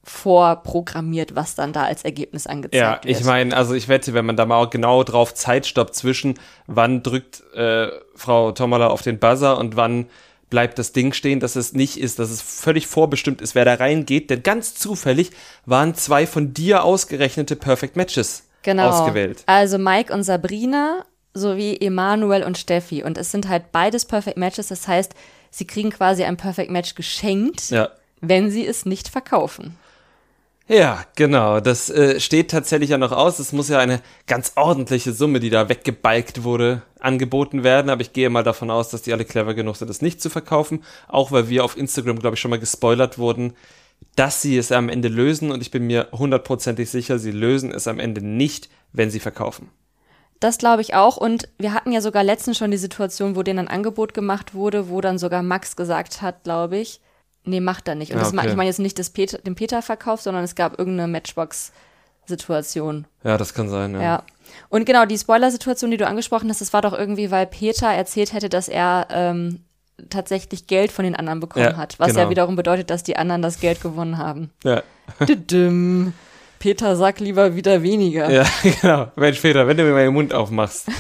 [0.02, 3.18] vorprogrammiert, was dann da als Ergebnis angezeigt Ja, wird.
[3.18, 7.02] ich meine, also ich wette, wenn man da mal auch genau drauf Zeitstopp zwischen, wann
[7.02, 10.06] drückt äh, Frau Tomala auf den Buzzer und wann
[10.48, 13.74] bleibt das Ding stehen, dass es nicht ist, dass es völlig vorbestimmt ist, wer da
[13.74, 14.30] reingeht.
[14.30, 15.30] Denn ganz zufällig
[15.64, 18.88] waren zwei von dir ausgerechnete Perfect Matches genau.
[18.88, 19.44] ausgewählt.
[19.46, 23.04] Also Mike und Sabrina sowie Emanuel und Steffi.
[23.04, 24.68] Und es sind halt beides Perfect Matches.
[24.68, 25.14] Das heißt,
[25.52, 27.90] sie kriegen quasi ein Perfect Match geschenkt, Ja.
[28.20, 29.76] wenn sie es nicht verkaufen.
[30.70, 31.58] Ja, genau.
[31.58, 33.40] Das äh, steht tatsächlich ja noch aus.
[33.40, 37.90] Es muss ja eine ganz ordentliche Summe, die da weggebalgt wurde, angeboten werden.
[37.90, 40.30] Aber ich gehe mal davon aus, dass die alle clever genug sind, das nicht zu
[40.30, 40.84] verkaufen.
[41.08, 43.54] Auch weil wir auf Instagram, glaube ich, schon mal gespoilert wurden,
[44.14, 45.50] dass sie es am Ende lösen.
[45.50, 49.70] Und ich bin mir hundertprozentig sicher, sie lösen es am Ende nicht, wenn sie verkaufen.
[50.38, 51.16] Das glaube ich auch.
[51.16, 54.88] Und wir hatten ja sogar letztens schon die Situation, wo denen ein Angebot gemacht wurde,
[54.88, 57.00] wo dann sogar Max gesagt hat, glaube ich,
[57.44, 58.10] nee, macht er nicht.
[58.12, 58.48] Und Ja, das okay.
[58.48, 63.06] ich meine jetzt nicht das Peter, den Peter-Verkauf, sondern es gab irgendeine Matchbox-Situation.
[63.24, 64.02] Ja, das kann sein, ja.
[64.02, 64.22] Ja.
[64.68, 68.32] Und genau, die Spoiler-Situation, die du angesprochen hast, das war doch irgendwie, weil Peter erzählt
[68.32, 69.60] hätte, dass er ähm,
[70.08, 71.98] tatsächlich Geld von den anderen bekommen Ja, hat.
[71.98, 72.20] Was genau.
[72.22, 74.50] ja wiederum bedeutet, dass die anderen das Geld gewonnen haben.
[74.64, 74.82] Ja,
[75.28, 76.12] Düdüm.
[76.58, 78.30] Peter, sag lieber wieder weniger.
[78.30, 79.10] ja genau.
[79.16, 80.88] Mensch, Peter, wenn du mir mal den Mund aufmachst.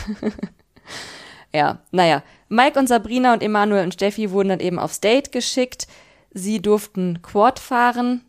[1.52, 2.22] Ja, naja.
[2.48, 5.86] Mike und Sabrina und Emanuel und Steffi wurden dann eben aufs Date geschickt.
[6.32, 8.22] Sie durften Quad fahren.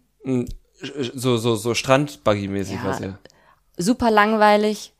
[1.14, 2.86] So, so, so Strandbuggy-mäßig Ja.
[2.86, 3.18] was, ja.
[3.78, 4.94] Super langweilig.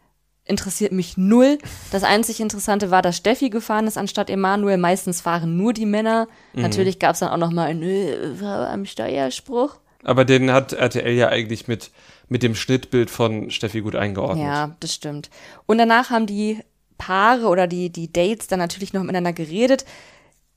[0.44, 1.60] Interessiert mich null.
[1.92, 4.78] Das einzig Interessante war, dass Steffi gefahren ist anstatt Emanuel.
[4.78, 6.28] Meistens fahren nur die Männer.
[6.54, 6.64] Mhm.
[6.64, 9.76] Natürlich gab es dann auch noch mal einen äh, am Steuerspruch.
[10.04, 11.92] Aber den hat RTL ja eigentlich mit,
[12.28, 14.46] mit dem Schnittbild von Steffi gut eingeordnet.
[14.46, 15.30] Ja, das stimmt.
[15.68, 16.60] Und danach haben die
[16.98, 19.86] Paare oder die, die Dates dann natürlich noch miteinander geredet.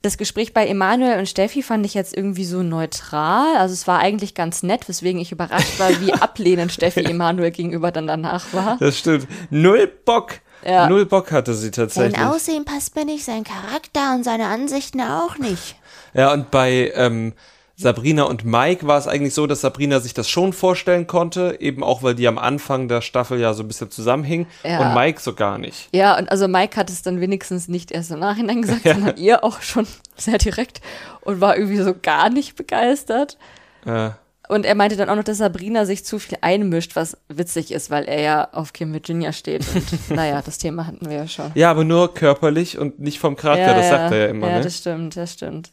[0.05, 3.57] Das Gespräch bei Emanuel und Steffi fand ich jetzt irgendwie so neutral.
[3.57, 7.91] Also es war eigentlich ganz nett, weswegen ich überrascht war, wie ablehnend Steffi Emanuel gegenüber
[7.91, 8.77] dann danach war.
[8.81, 9.27] Das stimmt.
[9.49, 10.41] Null Bock.
[10.63, 10.91] Ja.
[10.91, 12.19] Null Bock hatte sie tatsächlich.
[12.19, 15.75] Sein Aussehen passt mir nicht, sein Charakter und seine Ansichten auch nicht.
[16.13, 17.33] Ja, und bei ähm,
[17.77, 21.83] Sabrina und Mike war es eigentlich so, dass Sabrina sich das schon vorstellen konnte, eben
[21.83, 24.79] auch weil die am Anfang der Staffel ja so ein bisschen zusammenhingen Ja.
[24.81, 25.89] und Mike so gar nicht.
[25.93, 29.43] Ja, und also Mike hat es dann wenigstens nicht erst im Nachhinein gesagt, sondern ihr
[29.43, 30.81] auch schon sehr direkt
[31.23, 33.39] und war irgendwie so gar nicht begeistert.
[33.87, 34.11] Äh,
[34.49, 37.91] Und er meinte dann auch noch, dass Sabrina sich zu viel einmischt, was witzig ist,
[37.91, 39.65] weil er ja auf Kim Virginia steht.
[39.75, 41.51] Und naja, das Thema hatten wir ja schon.
[41.55, 44.63] ja, aber nur körperlich und nicht vom Charakter, das sagt er ja immer, Ja, ne?
[44.65, 45.73] das stimmt, das stimmt.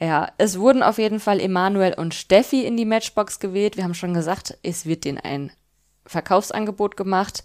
[0.00, 3.76] Ja, es wurden auf jeden Fall Emanuel und Steffi in die Matchbox gewählt.
[3.76, 5.52] Wir haben schon gesagt, es wird denen ein
[6.06, 7.44] Verkaufsangebot gemacht.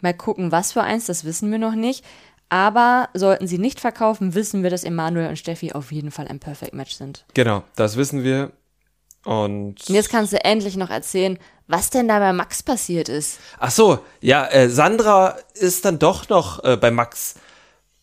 [0.00, 2.04] Mal gucken, was für eins, das wissen wir noch nicht.
[2.48, 6.38] Aber sollten sie nicht verkaufen, wissen wir, dass Emanuel und Steffi auf jeden Fall ein
[6.38, 7.24] Perfect Match sind.
[7.34, 8.52] Genau, das wissen wir.
[9.24, 13.40] Und Und jetzt kannst du endlich noch erzählen, was denn da bei Max passiert ist.
[13.58, 17.34] ach so, ja, äh, Sandra ist dann doch noch äh, bei Max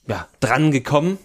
[0.05, 1.17] ja, dran gekommen.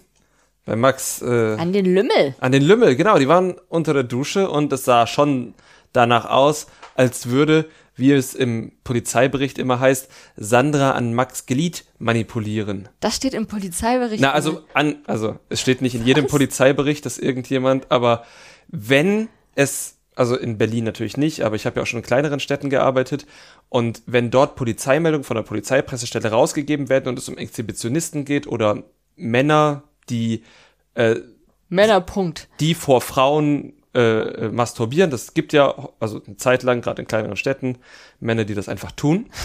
[0.69, 2.35] Bei Max äh, An den Lümmel.
[2.39, 5.55] An den Lümmel, genau, die waren unter der Dusche und es sah schon
[5.93, 12.87] danach aus, als würde, wie es im Polizeibericht immer heißt, Sandra an Max Glied manipulieren.
[12.99, 14.21] Das steht im Polizeibericht.
[14.21, 18.23] Na, also an, also es steht nicht in jedem Polizeibericht, dass irgendjemand, aber
[18.67, 22.39] wenn es, also in Berlin natürlich nicht, aber ich habe ja auch schon in kleineren
[22.39, 23.25] Städten gearbeitet
[23.69, 28.83] und wenn dort Polizeimeldungen von der Polizeipressestelle rausgegeben werden und es um Exhibitionisten geht oder
[29.15, 30.43] Männer, die
[30.95, 31.15] äh,
[31.69, 32.47] Männerpunkt.
[32.59, 35.09] die vor Frauen äh, masturbieren.
[35.09, 37.79] Das gibt ja, also eine Zeit lang, gerade in kleineren Städten,
[38.19, 39.29] Männer, die das einfach tun.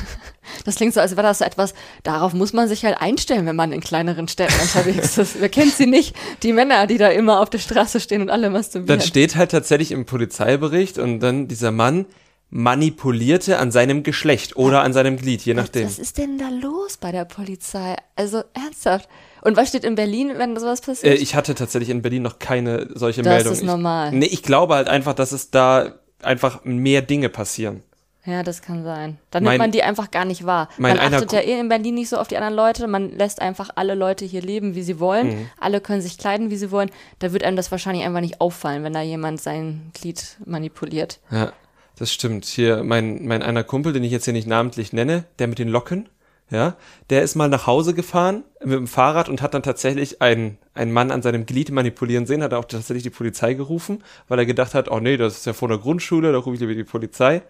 [0.67, 1.73] Das klingt so, als wäre das so etwas,
[2.03, 5.37] darauf muss man sich halt einstellen, wenn man in kleineren Städten unterwegs ist.
[5.41, 6.15] Wer kennt sie nicht?
[6.43, 8.99] Die Männer, die da immer auf der Straße stehen und alle masturbieren.
[8.99, 12.05] Dann steht halt tatsächlich im Polizeibericht und dann dieser Mann
[12.51, 15.87] manipulierte an seinem Geschlecht oder an seinem Glied, je nachdem.
[15.87, 17.97] Was ist denn da los bei der Polizei?
[18.17, 19.09] Also ernsthaft.
[19.45, 21.21] Und was steht in Berlin, wenn sowas Äh, passiert?
[21.21, 23.53] ich hatte tatsächlich in Berlin noch keine solche Das Meldung.
[23.53, 24.09] ist normal.
[24.13, 27.83] Ich, nee, ich glaube halt einfach, dass es da einfach mehr Dinge passieren.
[28.27, 29.19] ja, das kann sein.
[29.31, 30.71] Dann Mein- nimmt man die einfach gar nicht wahr.
[30.79, 32.87] man achtet ja eh in Berlin nicht so auf die anderen Leute.
[32.87, 35.27] Man lässt einfach alle Leute hier leben, wie sie wollen.
[35.27, 35.47] Mhm.
[35.61, 36.91] Alle können sich kleiden, wie sie wollen.
[37.19, 41.21] Da wird einem das wahrscheinlich einfach nicht auffallen, wenn da jemand sein Glied manipuliert.
[41.31, 41.53] Ja,
[41.99, 42.47] das stimmt.
[42.47, 45.69] Hier, mein, mein einer Kumpel, den ich jetzt hier nicht namentlich nenne, der mit den
[45.69, 46.09] Locken,
[46.51, 46.77] ja,
[47.11, 50.93] der ist mal nach Hause gefahren mit dem Fahrrad und hat dann tatsächlich einen, einen
[50.93, 54.75] Mann an seinem Glied manipulieren sehen, hat auch tatsächlich die Polizei gerufen, weil er gedacht
[54.75, 57.43] hat, oh nee, das ist ja vor der Grundschule, da rufe ich lieber die Polizei.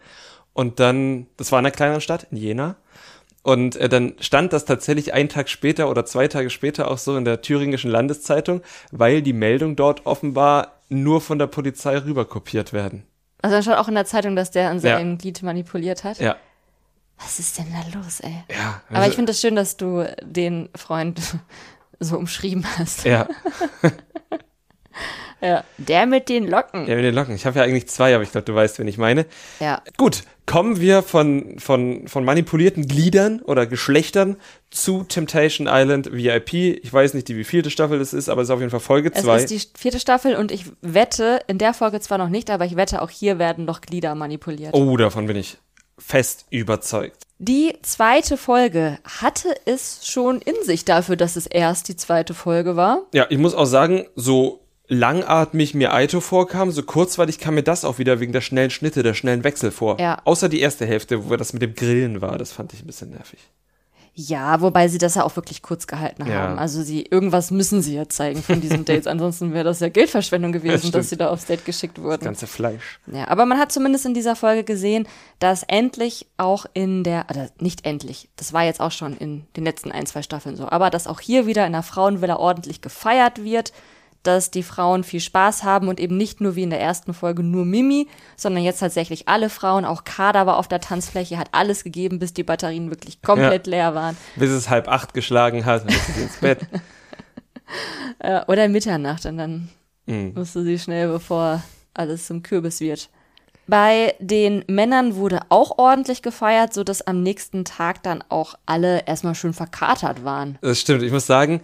[0.53, 2.77] Und dann, das war in einer kleineren Stadt, in Jena.
[3.43, 7.17] Und äh, dann stand das tatsächlich einen Tag später oder zwei Tage später auch so
[7.17, 13.03] in der thüringischen Landeszeitung, weil die Meldung dort offenbar nur von der Polizei rüberkopiert werden.
[13.43, 14.97] Also dann stand auch in der Zeitung, dass der an Ja.
[14.97, 16.21] seinem Glied manipuliert hat.
[16.21, 16.37] Ja.
[17.19, 18.45] Was ist denn da los, ey?
[18.51, 21.21] Ja, Aber also- ich finde es das schön, dass du den Freund
[22.01, 23.05] so umschrieben hast.
[23.05, 23.29] Ja,
[25.41, 25.63] Ja.
[25.77, 26.87] Der mit den Locken.
[26.87, 27.35] ja, mit den Locken.
[27.35, 29.27] Ich habe ja eigentlich zwei, aber ich glaube, du weißt, wen ich meine.
[29.61, 29.83] Ja.
[29.99, 34.37] Gut, kommen wir von, von, von manipulierten Gliedern oder Geschlechtern
[34.71, 36.55] zu Temptation Island VIP.
[36.83, 39.11] Ich weiß nicht, die wievielte Staffel das ist, aber es ist auf jeden Fall Folge
[39.13, 39.37] Es 2.
[39.37, 42.77] ist die vierte Staffel und ich wette, in der Folge zwar noch nicht, aber ich
[42.77, 44.73] wette, auch hier werden noch Glieder manipuliert.
[44.73, 45.59] Oh, davon bin ich
[45.99, 47.25] fest überzeugt.
[47.39, 52.77] Die zweite Folge hatte es schon in sich dafür, dass es erst die zweite Folge
[52.77, 53.03] war.
[53.13, 57.85] Ja, ich muss auch sagen, so langatmig mir Aito vorkam, so kurzweilig kam mir das
[57.85, 59.99] auch wieder wegen der schnellen Schnitte, der schnellen Wechsel vor.
[60.01, 60.21] Ja.
[60.25, 63.11] Außer die erste Hälfte, wo das mit dem Grillen war, das fand ich ein bisschen
[63.11, 63.41] nervig.
[64.17, 66.35] Ja, wobei sie das ja auch wirklich kurz gehalten Ja.
[66.43, 66.59] haben.
[66.59, 69.09] Also sie, irgendwas müssen sie ja zeigen von diesen Dates.
[69.09, 70.95] Ansonsten wäre das ja Geldverschwendung gewesen, stimmt.
[70.95, 72.23] dass sie da aufs Date geschickt wurden.
[72.25, 73.01] Ganze Fleisch.
[73.13, 75.09] Ja, aber man hat zumindest in dieser Folge gesehen,
[75.41, 79.65] dass endlich auch in der, oder nicht endlich, das war jetzt auch schon in den
[79.65, 83.43] letzten ein, zwei Staffeln so, aber dass auch hier wieder in der Frauenvilla ordentlich gefeiert
[83.43, 83.73] wird,
[84.27, 87.43] dass die Frauen viel Spaß haben und eben nicht nur wie in der ersten Folge
[87.43, 91.85] nur Mimi, sondern jetzt tatsächlich alle Frauen, auch Kader war auf der Tanzfläche, hat alles
[91.85, 94.17] gegeben, bis die Batterien wirklich komplett leer waren.
[94.37, 96.61] Bis es halb acht geschlagen hat und dann ist sie ins Bett.
[98.19, 99.69] Äh, oder Mitternacht und dann
[100.07, 100.33] Mhm.
[100.35, 101.63] musste sie schnell, bevor
[101.95, 103.09] alles zum Kürbis wird.
[103.67, 109.07] Bei den Männern wurde auch ordentlich gefeiert, so dass am nächsten Tag dann auch alle
[109.07, 110.59] erstmal schön verkatert waren.
[110.61, 111.03] Das stimmt.
[111.03, 111.63] Ich muss sagen,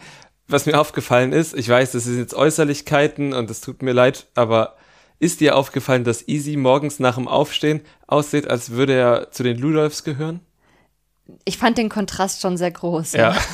[0.51, 4.27] was mir aufgefallen ist, ich weiß, das sind jetzt Äußerlichkeiten und es tut mir leid,
[4.35, 4.77] aber
[5.19, 9.59] ist dir aufgefallen, dass Easy morgens nach dem Aufstehen aussieht, als würde er zu den
[9.59, 10.41] Ludolfs gehören?
[11.45, 13.13] Ich fand den Kontrast schon sehr groß.
[13.13, 13.37] Ja.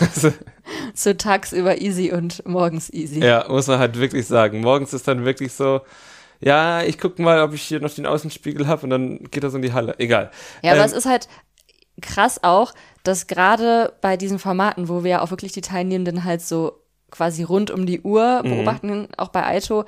[0.95, 3.21] So tagsüber easy und morgens easy.
[3.21, 4.63] ja, muss man halt wirklich sagen.
[4.63, 5.83] Morgens ist dann wirklich so,
[6.41, 9.57] ja, ich guck mal, ob ich hier noch den Außenspiegel habe und dann geht so
[9.57, 9.95] in die Halle.
[9.99, 10.33] Egal.
[10.63, 11.29] Ja, aber Ähm, es ist halt
[12.03, 12.73] krass auch,
[13.05, 17.43] dass gerade bei diesen Formaten, wo wir ja auch wirklich die Teilnehmenden halt so quasi
[17.43, 18.49] rund um die Uhr Mhm.
[18.51, 19.85] beobachten, auch bei Aito,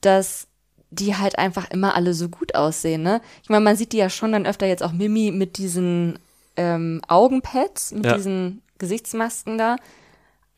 [0.00, 0.46] dass
[0.90, 3.20] die halt einfach immer alle so gut aussehen, ne?
[3.42, 6.18] Ich meine, man sieht die ja schon dann öfter jetzt auch Mimi mit diesen
[6.56, 8.14] ähm, Augenpads, mit Ja.
[8.14, 9.76] diesen Gesichtsmasken da.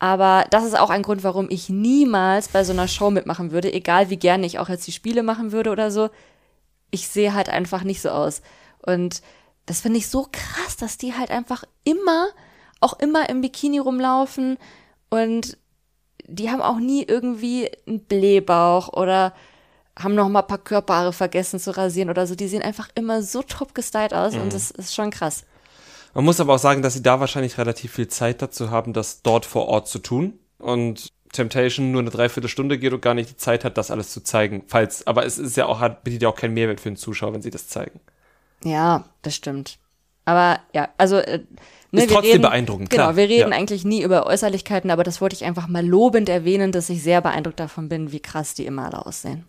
[0.00, 3.72] Aber das ist auch ein Grund, warum ich niemals bei so einer Show mitmachen würde,
[3.72, 6.10] egal wie gerne ich auch jetzt die Spiele machen würde oder so.
[6.90, 8.42] Ich sehe halt einfach nicht so aus.
[8.84, 9.22] Und
[9.66, 12.26] das finde ich so krass, dass die halt einfach immer,
[12.80, 14.58] auch immer im Bikini rumlaufen
[15.10, 15.56] und
[16.26, 19.32] die haben auch nie irgendwie einen Blähbauch oder
[19.98, 22.34] haben noch mal ein paar Körperhaare vergessen zu rasieren oder so.
[22.34, 25.44] Die sehen einfach immer so top gestylt aus und das ist schon krass.
[26.14, 29.22] Man muss aber auch sagen, dass sie da wahrscheinlich relativ viel Zeit dazu haben, das
[29.22, 30.38] dort vor Ort zu tun.
[30.58, 34.22] Und Temptation nur eine Dreiviertelstunde geht und gar nicht die Zeit hat, das alles zu
[34.22, 34.62] zeigen.
[34.68, 37.34] Falls, aber es ist ja auch, hat, bietet ja auch keinen Mehrwert für den Zuschauer,
[37.34, 38.00] wenn sie das zeigen.
[38.62, 39.78] Ja, das stimmt.
[40.24, 41.38] Aber ja, also äh,
[41.92, 43.16] ne, Ist wir trotzdem reden, beeindruckend, Genau, klar.
[43.16, 43.56] wir reden Ja.
[43.58, 47.20] eigentlich nie über Äußerlichkeiten, aber das wollte ich einfach mal lobend erwähnen, dass ich sehr
[47.20, 49.44] beeindruckt davon bin, wie krass die immer alle aussehen.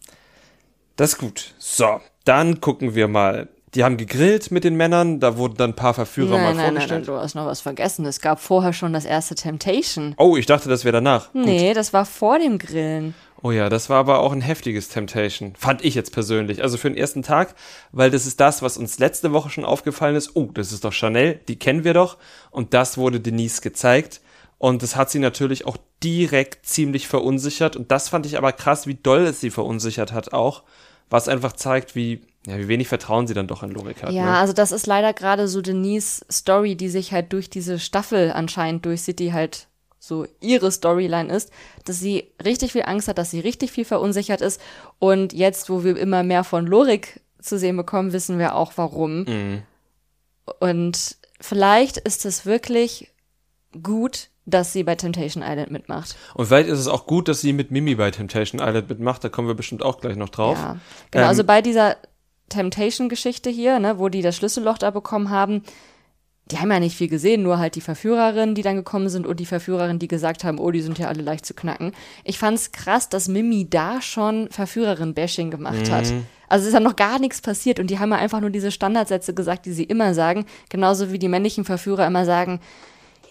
[0.95, 1.53] Das ist gut.
[1.57, 3.47] So, dann gucken wir mal.
[3.73, 6.55] Die haben gegrillt mit den Männern, da wurden dann ein paar Verführer mal Nein, nein,
[6.55, 7.07] nein, nein, vorgestellt.
[7.09, 8.05] du hast noch was vergessen.
[8.05, 10.15] Es gab vorher schon das erste Temptation.
[10.17, 11.33] Oh, ich dachte, das wäre danach.
[11.33, 11.43] Gut.
[11.45, 13.13] Nee, das war vor dem Grillen.
[13.41, 15.55] Oh ja, das war aber auch ein heftiges Temptation.
[15.55, 16.63] Fand ich jetzt persönlich.
[16.63, 17.53] Also für den ersten Tag,
[17.91, 20.35] weil das ist das, was uns letzte Woche schon aufgefallen ist.
[20.35, 22.17] Oh, das ist doch Chanel, die kennen wir doch.
[22.49, 24.21] Und das wurde Denise gezeigt.
[24.57, 27.75] Und das hat sie natürlich auch direkt ziemlich verunsichert.
[27.75, 30.63] Und das fand ich aber krass, wie doll es sie verunsichert hat auch.
[31.09, 34.11] Was einfach zeigt, wie, ja, wie wenig Vertrauen sie dann doch in Logik hat.
[34.11, 34.37] Ja, Ne?
[34.37, 38.85] also das ist leider gerade so Denise Story, die sich halt durch diese Staffel anscheinend
[38.85, 39.67] durchsieht, die halt
[40.07, 41.51] so ihre Storyline ist,
[41.85, 44.61] dass sie richtig viel Angst hat, dass sie richtig viel verunsichert ist.
[44.99, 49.23] Und jetzt, wo wir immer mehr von Lorik zu sehen bekommen, wissen wir auch warum.
[49.23, 49.61] Mhm.
[50.59, 53.11] Und vielleicht ist es wirklich
[53.81, 56.15] gut, dass sie bei Temptation Island mitmacht.
[56.35, 59.23] Und vielleicht ist es auch gut, dass sie mit Mimi bei Temptation Island mitmacht.
[59.23, 60.57] Da kommen wir bestimmt auch gleich noch drauf.
[60.57, 60.77] Ja,
[61.09, 61.23] genau.
[61.23, 61.97] Ähm, also bei dieser
[62.49, 65.63] Temptation-Geschichte hier, ne, wo die das Schlüsselloch da bekommen haben,
[66.51, 69.39] die haben ja nicht viel gesehen, nur halt die Verführerinnen, die dann gekommen sind und
[69.39, 71.91] die Verführerinnen, die gesagt haben, oh, die sind ja alle leicht zu knacken.
[72.23, 76.05] Ich fand's krass, dass Mimi da schon Verführerin-Bashing gemacht hat.
[76.05, 76.27] Mhm.
[76.47, 78.69] Also es ist ja noch gar nichts passiert und die haben ja einfach nur diese
[78.69, 82.59] Standardsätze gesagt, die sie immer sagen, genauso wie die männlichen Verführer immer sagen,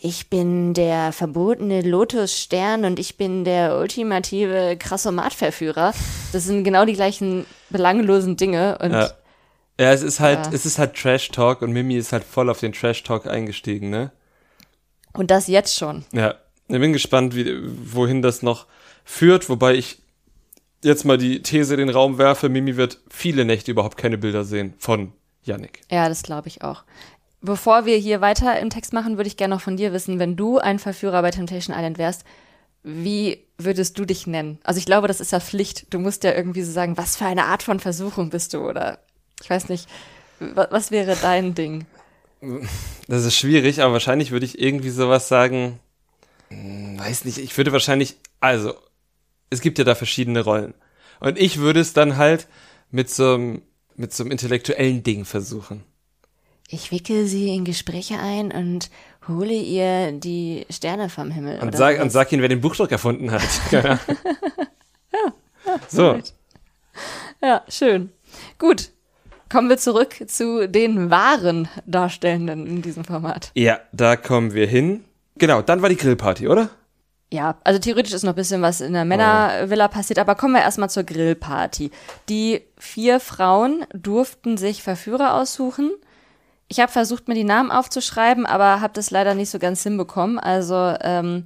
[0.02, 5.94] ich bin der verbotene Lotusstern und ich bin der ultimative Krassomat-Verführer.
[6.32, 9.10] Das sind genau die gleichen belanglosen Dinge und Ja.
[9.80, 10.52] Ja, es ist halt, Ja.
[10.52, 13.90] es ist halt Trash Talk und Mimi ist halt voll auf den Trash Talk eingestiegen,
[13.90, 14.12] ne?
[15.12, 16.04] Und das jetzt schon.
[16.12, 16.34] Ja.
[16.68, 17.60] Ich bin gespannt, wie,
[17.92, 18.66] wohin das noch
[19.04, 20.00] führt, wobei ich
[20.82, 24.44] jetzt mal die These in den Raum werfe, Mimi wird viele Nächte überhaupt keine Bilder
[24.44, 25.80] sehen von Yannick.
[25.90, 26.84] Ja, das glaube ich auch.
[27.42, 30.36] Bevor wir hier weiter im Text machen, würde ich gerne noch von dir wissen, wenn
[30.36, 32.24] du ein Verführer bei Temptation Island wärst,
[32.82, 34.58] wie würdest du dich nennen?
[34.64, 35.92] Also ich glaube, das ist ja Pflicht.
[35.92, 38.98] Du musst ja irgendwie so sagen, was für eine Art von Versuchung bist du oder
[39.42, 39.88] ich weiß nicht,
[40.40, 41.86] wa- was wäre dein Ding?
[43.08, 45.80] Das ist schwierig, aber wahrscheinlich würde ich irgendwie sowas sagen,
[46.50, 48.74] hm, weiß nicht, ich würde wahrscheinlich, also,
[49.50, 50.74] es gibt ja da verschiedene Rollen.
[51.20, 52.46] Und ich würde es dann halt
[52.90, 53.62] mit so einem,
[53.96, 55.84] mit so einem intellektuellen Ding versuchen.
[56.68, 58.90] Ich wickel sie in Gespräche ein und
[59.28, 61.60] hole ihr die Sterne vom Himmel.
[61.60, 63.42] Und oder sag, und sag ihnen, wer den Buchdruck erfunden hat.
[63.72, 63.98] ja.
[65.88, 66.18] So,
[67.42, 68.10] Ja, schön.
[68.58, 68.90] Gut.
[69.54, 73.52] Kommen wir zurück zu den wahren Darstellenden in diesem Format.
[73.54, 75.04] ja, da kommen wir hin.
[75.36, 76.70] Genau, dann war die Grillparty, oder?
[77.32, 80.62] Ja, also theoretisch ist noch ein bisschen was in der Männervilla passiert, aber kommen wir
[80.62, 81.92] erstmal zur Grillparty.
[82.28, 85.92] Die vier Frauen durften sich Verführer aussuchen.
[86.66, 90.40] Ich habe versucht, mir die Namen aufzuschreiben, aber habe das leider nicht so ganz hinbekommen.
[90.40, 91.44] Also ähm,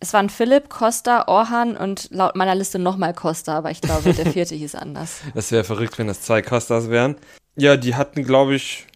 [0.00, 4.26] es waren Philipp, Costa, Orhan und laut meiner Liste nochmal Costa, aber ich glaube, der
[4.26, 5.20] vierte hieß anders.
[5.34, 7.16] Das wäre verrückt, wenn das zwei Costas wären.
[7.56, 8.86] Ja, die hatten, glaube ich,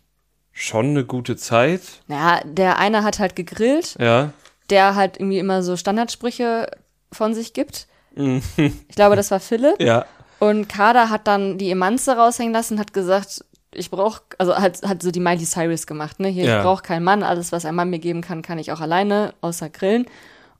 [0.52, 1.80] schon eine gute Zeit.
[2.06, 4.30] Naja, der eine hat halt gegrillt, Ja.
[4.70, 6.70] der halt irgendwie immer so Standardsprüche
[7.12, 7.86] von sich gibt.
[8.14, 8.42] Mhm.
[8.88, 9.80] Ich glaube, das war Philipp.
[9.80, 10.06] Ja.
[10.40, 15.02] Und Kader hat dann die Emanze raushängen lassen, hat gesagt, ich brauche, also hat, hat
[15.02, 16.28] so die Miley Cyrus gemacht, ne?
[16.28, 16.58] Hier, Ja.
[16.58, 19.34] ich brauche keinen Mann, alles, was ein Mann mir geben kann, kann ich auch alleine,
[19.40, 20.06] außer grillen.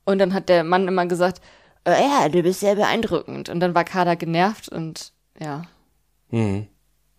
[0.05, 1.41] Und dann hat der Mann immer gesagt,
[1.85, 3.49] äh, ja, du bist sehr beeindruckend.
[3.49, 5.63] Und dann war Kader genervt und ja,
[6.31, 6.67] Mhm.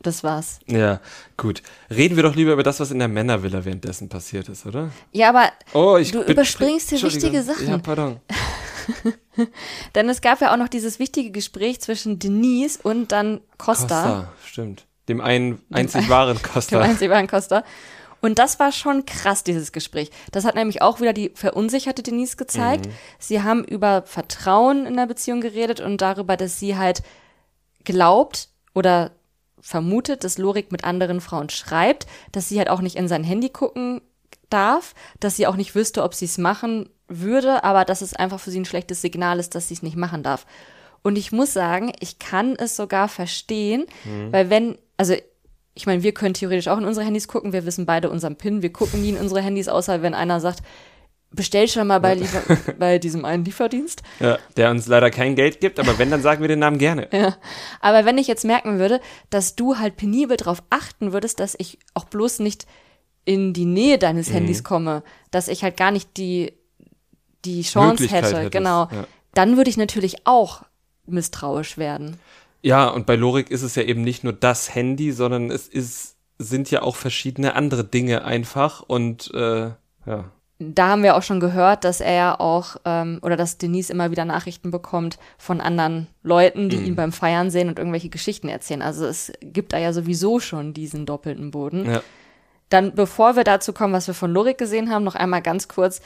[0.02, 0.60] das war's.
[0.67, 1.00] Ja,
[1.38, 1.62] gut.
[1.89, 4.89] Reden wir doch lieber über das, was in der Männervilla währenddessen passiert ist, oder?
[5.12, 7.67] Ja, aber Oh, ich Du überspringst hier wichtige Sachen.
[7.67, 8.19] Ja, pardon.
[9.95, 13.86] denn es gab ja auch noch dieses wichtige Gespräch zwischen Denise und dann Costa.
[13.88, 14.86] Costa, stimmt.
[15.10, 16.80] Dem einen einzig wahren dem Costa.
[16.82, 17.63] einzig wahren Costa.
[18.26, 20.10] Und das war schon krass, dieses Gespräch.
[20.32, 22.88] Das hat nämlich auch wieder die verunsicherte Denise gezeigt.
[23.20, 27.04] Sie haben über Vertrauen in der Beziehung geredet und darüber, dass sie halt
[27.84, 29.12] glaubt oder
[29.60, 33.50] vermutet, dass Lorik mit anderen Frauen schreibt, dass sie halt auch nicht in sein Handy
[33.50, 34.02] gucken
[34.50, 38.40] darf, dass sie auch nicht wüsste, ob sie es machen würde, aber dass es einfach
[38.40, 40.48] für sie ein schlechtes Signal ist, dass sie es nicht machen darf.
[41.04, 43.86] Und ich muss sagen, ich kann es sogar verstehen,
[44.32, 45.14] weil wenn, also
[45.76, 48.62] ich meine, wir können theoretisch auch in unsere Handys gucken, wir wissen beide unseren PIN,
[48.62, 50.62] wir gucken nie in unsere Handys, außer wenn einer sagt,
[51.32, 52.42] bestell schon mal bei, Liefer
[52.80, 54.02] bei diesem einen Lieferdienst.
[54.22, 57.10] Ja, der uns leider kein Geld gibt, aber wenn, dann sagen wir den Namen gerne.
[57.16, 57.38] Ja.
[57.80, 61.80] Aber wenn ich jetzt merken würde, dass du halt penibel darauf achten würdest, dass ich
[61.94, 62.66] auch bloß nicht
[63.26, 66.54] in die Nähe deines Handys komme, dass ich halt gar nicht die,
[67.46, 69.08] die Chance hätte, hättest, genau, ja.
[69.34, 70.64] dann würde ich natürlich auch
[71.06, 72.20] misstrauisch werden.
[72.62, 76.15] Ja, und bei Lorik ist es ja eben nicht nur das Handy, sondern es ist,
[76.39, 79.72] sind ja auch verschiedene andere Dinge einfach und äh,
[80.06, 80.32] ja.
[80.58, 84.10] Da haben wir auch schon gehört, dass er ja auch, ähm, oder dass Denise immer
[84.10, 88.82] wieder Nachrichten bekommt von anderen Leuten, die ihn beim Feiern sehen und irgendwelche Geschichten erzählen.
[88.82, 91.86] Also es gibt da ja sowieso schon diesen doppelten Boden.
[91.89, 92.02] ja.
[92.70, 96.02] Dann, bevor wir dazu kommen, was wir von Lorik gesehen haben, noch einmal ganz kurz.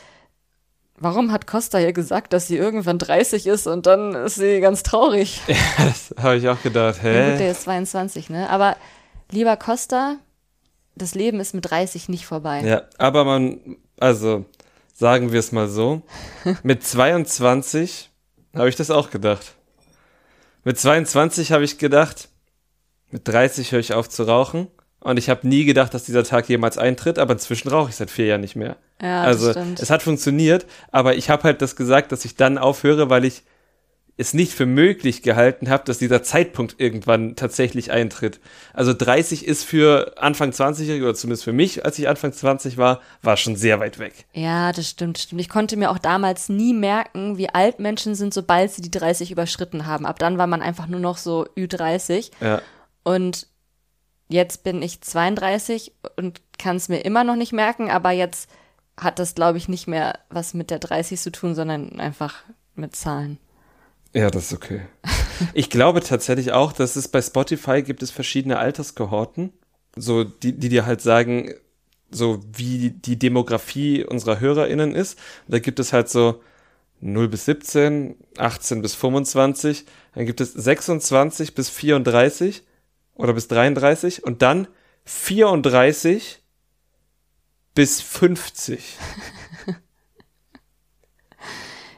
[1.01, 4.83] Warum hat Costa hier gesagt, dass sie irgendwann 30 ist und dann ist sie ganz
[4.83, 5.41] traurig?
[5.77, 7.37] Das habe ich auch gedacht, Ja, gut, hä?
[7.37, 8.49] der ist 22, ne?
[8.49, 8.75] Aber
[9.31, 10.17] lieber Costa,
[10.95, 12.61] das Leben ist mit 30 nicht vorbei.
[12.63, 14.45] Ja, aber man, also
[14.93, 16.01] sagen wir es mal so,
[16.63, 18.09] mit 22
[18.55, 19.53] habe ich das auch gedacht.
[20.65, 22.27] Mit 22 habe ich gedacht,
[23.09, 24.67] mit 30 höre ich auf zu rauchen.
[25.01, 28.11] Und ich habe nie gedacht, dass dieser Tag jemals eintritt, aber inzwischen rauche ich seit
[28.11, 28.75] vier Jahren nicht mehr.
[29.01, 32.57] Ja, das also es hat funktioniert, aber ich habe halt das gesagt, dass ich dann
[32.57, 33.43] aufhöre, weil ich
[34.19, 38.41] es nicht für möglich gehalten habe, dass dieser Zeitpunkt irgendwann tatsächlich eintritt.
[38.73, 42.99] Also 30 ist für Anfang 20-Jährige, oder zumindest für mich, als ich Anfang 20 war,
[43.21, 44.25] war schon sehr weit weg.
[44.33, 45.39] Ja, das stimmt, stimmt.
[45.39, 49.31] Ich konnte mir auch damals nie merken, wie alt Menschen sind, sobald sie die 30
[49.31, 50.05] überschritten haben.
[50.05, 52.31] Ab dann war man einfach nur noch so Ü30.
[52.41, 52.61] Ja.
[53.03, 53.47] Und
[54.29, 58.49] jetzt bin ich 32 und kann es mir immer noch nicht merken, aber jetzt
[58.95, 62.43] hat das, glaube ich, nicht mehr was mit der 30 zu tun, sondern einfach
[62.75, 63.39] mit Zahlen.
[64.13, 64.81] Ja, das ist okay.
[65.53, 69.53] Ich glaube tatsächlich auch, dass es bei Spotify gibt es verschiedene Alterskohorten,
[69.95, 71.53] so die, die dir halt sagen,
[72.11, 75.17] so wie die Demografie unserer HörerInnen ist.
[75.47, 76.41] Da gibt es halt so
[77.01, 82.63] 0 bis 17, 18 bis 25, dann gibt es 26 bis 34
[83.19, 84.67] oder bis 33 und dann
[85.05, 86.41] 34
[87.75, 88.97] bis 50.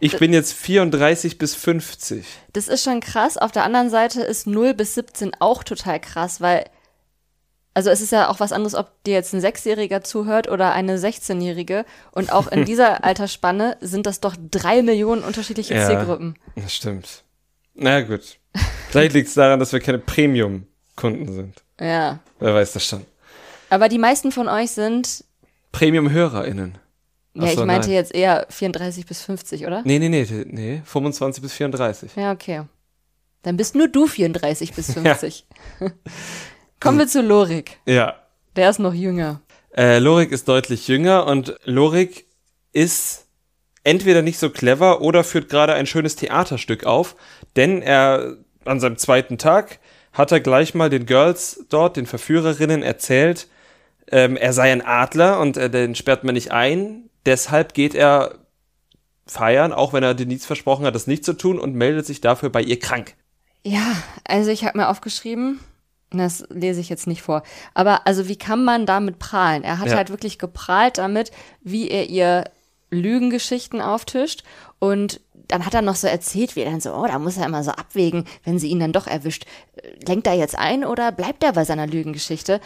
[0.04, 2.26] Ich bin jetzt 34 bis 50.
[2.54, 3.38] Das ist schon krass.
[3.38, 6.66] Auf der anderen Seite ist 0 bis 17 auch total krass, weil,
[7.76, 10.98] also es ist ja auch was anderes, ob dir jetzt ein Sechsjähriger zuhört oder eine
[10.98, 11.86] 16-Jährige.
[12.14, 15.86] Und auch in dieser Altersspanne sind das doch drei Millionen unterschiedliche Ja.
[15.86, 16.36] Zielgruppen.
[16.56, 17.24] Das stimmt.
[17.76, 18.40] Na gut.
[18.90, 20.00] Vielleicht liegt es daran, dass wir keine
[21.02, 21.64] Premium-Kunden sind.
[21.80, 22.20] Ja.
[22.40, 23.06] Wer weiß das schon.
[23.70, 25.24] Aber die meisten von euch sind,
[25.72, 26.78] Premium-HörerInnen.
[27.34, 27.96] ja, Ach ich meinte nein.
[27.96, 29.82] jetzt eher 34 bis 50, oder?
[29.86, 30.82] Nee, nee, nee, nee.
[30.86, 32.16] 25 bis 34.
[32.16, 32.64] Ja, okay.
[33.44, 35.48] Dann bist nur du 34 bis 50.
[36.80, 37.78] Kommen wir zu Lorik.
[37.86, 38.16] Ja.
[38.56, 39.42] Der ist noch jünger.
[39.76, 42.26] Äh, Lorik ist deutlich jünger und Lorik
[42.74, 43.26] ist
[43.84, 47.16] entweder nicht so clever oder führt gerade ein schönes Theaterstück auf,
[47.56, 48.36] denn er
[48.66, 49.80] an seinem zweiten Tag
[50.14, 53.48] hat er gleich mal den Girls dort, den Verführerinnen, erzählt,
[54.12, 57.10] ähm, er sei ein Adler und äh, den sperrt man nicht ein.
[57.26, 58.36] Deshalb geht er
[59.26, 62.50] feiern, auch wenn er Denise versprochen hat, das nicht zu tun und meldet sich dafür
[62.50, 63.16] bei ihr krank.
[63.64, 63.96] Ja,
[64.28, 65.60] also ich habe mir aufgeschrieben,
[66.10, 67.44] das lese ich jetzt nicht vor,
[67.74, 69.64] aber also wie kann man damit prahlen?
[69.64, 69.96] Er hat Ja.
[69.96, 71.32] halt wirklich geprahlt damit,
[71.62, 72.46] wie er ihr
[72.90, 74.44] Lügengeschichten auftischt
[74.80, 75.22] und
[75.52, 77.64] dann hat er noch so erzählt, wie er dann so, oh, da muss er immer
[77.64, 79.46] so abwägen, wenn sie ihn dann doch erwischt.
[79.76, 82.60] Äh, Lenkt er jetzt ein oder bleibt er bei seiner Lügengeschichte?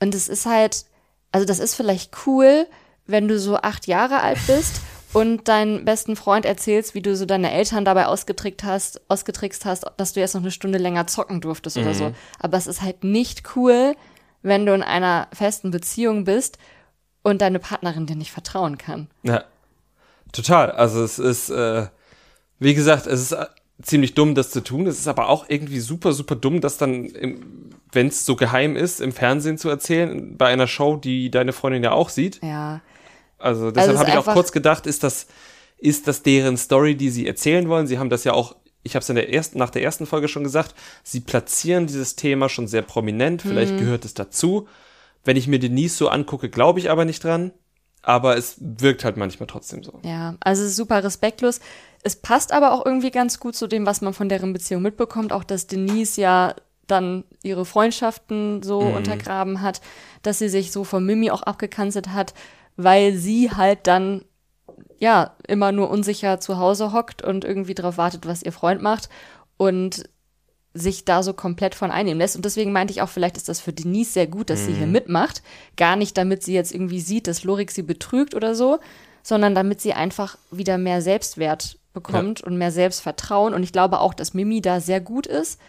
[0.00, 0.86] Und es ist halt,
[1.32, 2.66] also das ist vielleicht cool,
[3.06, 4.80] wenn du so acht Jahre alt bist
[5.12, 9.86] und deinen besten Freund erzählst, wie du so deine Eltern dabei ausgetrickst hast, ausgetrickst hast,
[9.96, 12.12] dass du jetzt noch eine Stunde länger zocken durftest oder so.
[12.38, 13.94] Aber es ist halt nicht cool,
[14.42, 16.58] wenn du in einer festen Beziehung bist
[17.22, 19.08] und deine Partnerin dir nicht vertrauen kann.
[19.22, 19.44] Ja,
[20.32, 20.70] total.
[20.70, 21.86] Also es ist, äh,
[22.58, 23.46] wie gesagt, es ist äh,
[23.82, 24.86] ziemlich dumm, das zu tun.
[24.86, 27.10] Es ist aber auch irgendwie super, super dumm, das dann,
[27.92, 31.84] wenn es so geheim ist, im Fernsehen zu erzählen, bei einer Show, die deine Freundin
[31.84, 32.40] ja auch sieht.
[32.42, 32.80] Ja.
[33.38, 35.26] Also deshalb es ist habe ich auch kurz gedacht, ist das,
[35.78, 37.86] ist das deren Story, die sie erzählen wollen?
[37.86, 40.26] Sie haben das ja auch, ich habe es in der ersten, nach der ersten Folge
[40.26, 43.42] schon gesagt, sie platzieren dieses Thema schon sehr prominent.
[43.42, 43.78] Vielleicht Mhm.
[43.78, 44.66] gehört es dazu.
[45.24, 47.52] Wenn ich mir Denise so angucke, glaube ich aber nicht dran.
[48.02, 50.00] Aber es wirkt halt manchmal trotzdem so.
[50.02, 51.60] Ja, also super respektlos.
[52.02, 55.32] Es passt aber auch irgendwie ganz gut zu dem, was man von deren Beziehung mitbekommt,
[55.32, 56.54] auch dass Denise ja
[56.86, 59.80] dann ihre Freundschaften so untergraben hat,
[60.22, 62.34] dass sie sich so von Mimi auch abgekanzelt hat,
[62.76, 64.24] weil sie halt dann
[64.98, 69.08] ja immer nur unsicher zu Hause hockt und irgendwie darauf wartet, was ihr Freund macht
[69.56, 70.08] und
[70.74, 72.36] sich da so komplett von einnehmen lässt.
[72.36, 74.86] Und deswegen meinte ich auch, vielleicht ist das für Denise sehr gut, dass sie hier
[74.86, 75.42] mitmacht.
[75.76, 78.78] Gar nicht, damit sie jetzt irgendwie sieht, dass Lorik sie betrügt oder so,
[79.22, 83.54] sondern damit sie einfach wieder mehr Selbstwert bekommt und mehr Selbstvertrauen.
[83.54, 85.60] Und ich glaube auch, dass Mimi da sehr gut ist,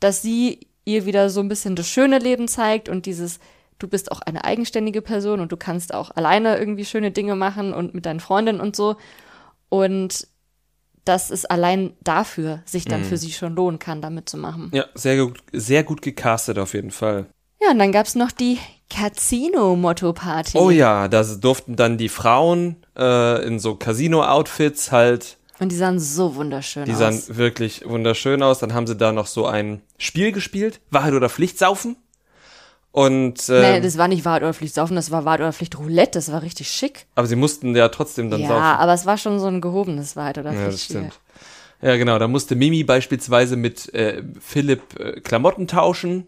[0.00, 3.40] dass sie ihr wieder so ein bisschen das schöne Leben zeigt und dieses,
[3.78, 7.74] du bist auch eine eigenständige Person und du kannst auch alleine irgendwie schöne Dinge machen
[7.74, 8.96] und mit deinen Freundinnen und so.
[9.68, 10.28] Und
[11.04, 14.70] dass es allein dafür sich dann für sie schon lohnen kann, damit zu machen.
[14.74, 17.26] Ja, sehr gut, sehr gut gecastet auf jeden Fall.
[17.62, 18.58] Ja, und dann gab's noch die
[18.90, 20.58] Casino-Motto-Party.
[20.58, 25.98] Oh ja, da durften dann die Frauen äh, in so Casino-Outfits halt, Und die sahen
[25.98, 26.98] so wunderschön die aus.
[26.98, 28.58] sahen wirklich wunderschön aus.
[28.58, 31.96] Dann haben sie da noch so ein Spiel gespielt, Wahrheit oder Pflicht saufen.
[32.92, 35.78] Und äh, nee, das war nicht Wahrheit oder Pflicht saufen, das war Wahrheit oder Pflicht
[35.78, 37.04] Roulette, das war richtig schick.
[37.14, 38.62] aber sie mussten ja trotzdem dann ja, saufen.
[38.62, 41.12] aber es war schon so ein gehobenes Wahrheit oder Ja, das stimmt.
[41.82, 42.18] Ja, genau.
[42.18, 46.26] Da musste Mimi beispielsweise mit äh, Philipp äh, Klamotten tauschen.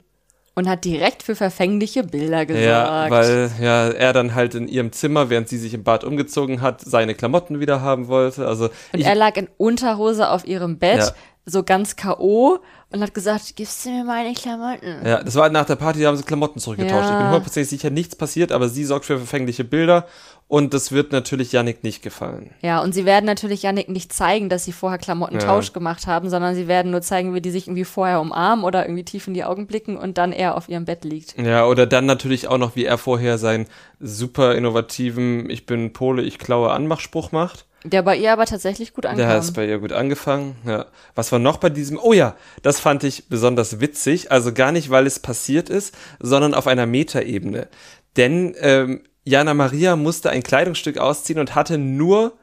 [0.58, 2.66] Und hat direkt für verfängliche Bilder gesorgt.
[2.66, 6.62] Ja, weil ja er dann halt in ihrem Zimmer, während sie sich im Bad umgezogen
[6.62, 8.44] hat, seine Klamotten wieder haben wollte.
[8.44, 11.12] Also Und ich, er lag in Unterhose auf ihrem Bett, Ja.
[11.46, 12.58] so ganz K.O.
[12.90, 15.06] und hat gesagt, gibst du mir meine Klamotten?
[15.06, 17.04] Ja, das war nach der Party, da haben sie Klamotten zurückgetauscht.
[17.04, 17.10] Ja.
[17.12, 20.06] Ich bin hundertprozentig sicher, nichts passiert, aber sie sorgt für verfängliche Bilder
[20.48, 22.50] und das wird natürlich Yannick nicht gefallen.
[22.62, 25.72] Ja, und sie werden natürlich Yannick nicht zeigen, dass sie vorher Klamottentausch Ja.
[25.74, 29.04] gemacht haben, sondern sie werden nur zeigen, wie die sich irgendwie vorher umarmen oder irgendwie
[29.04, 31.36] tief in die Augen blicken und dann er auf ihrem Bett liegt.
[31.38, 33.66] Ja, oder dann natürlich auch noch, wie er vorher seinen
[34.00, 37.66] super innovativen Ich bin Pole, ich klaue Anmachspruch macht.
[37.84, 39.18] Der bei ihr aber tatsächlich gut ankam.
[39.18, 40.56] Der hat es bei ihr gut angefangen.
[40.66, 40.86] Ja.
[41.14, 41.98] Was war noch bei diesem?
[42.02, 44.32] Oh ja, das fand ich besonders witzig.
[44.32, 47.68] Also gar nicht, weil es passiert ist, sondern auf einer Metaebene.
[48.16, 52.36] Denn ähm, Jana Maria musste ein Kleidungsstück ausziehen und hatte nur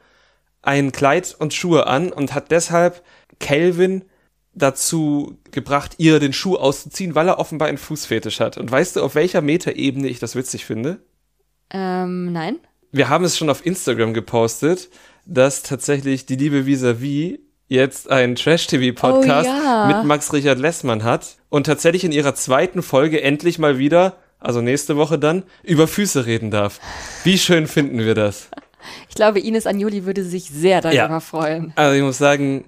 [0.62, 3.04] ein Kleid und Schuhe an und hat deshalb
[3.40, 4.06] Calvin
[4.54, 8.58] dazu gebracht, ihr den Schuh auszuziehen, weil er offenbar einen Fußfetisch hat.
[8.58, 11.00] Und weißt du, auf welcher Metaebene ich das witzig finde?
[11.72, 12.58] ähm, nein?
[12.92, 14.90] wir haben es schon auf Instagram gepostet,
[15.26, 19.88] dass tatsächlich die liebe Visavi jetzt einen Trash-TV-Podcast Oh ja.
[19.88, 24.16] mit Max Richard Lessmann hat und tatsächlich in ihrer zweiten Folge endlich mal wieder,
[24.46, 26.80] also nächste Woche dann, über Füße reden darf.
[27.24, 28.48] Wie schön finden wir das?
[29.10, 31.20] Ich glaube, Ines Agnoli würde sich sehr darüber Ja.
[31.20, 31.74] freuen.
[31.76, 32.66] Also ich muss sagen,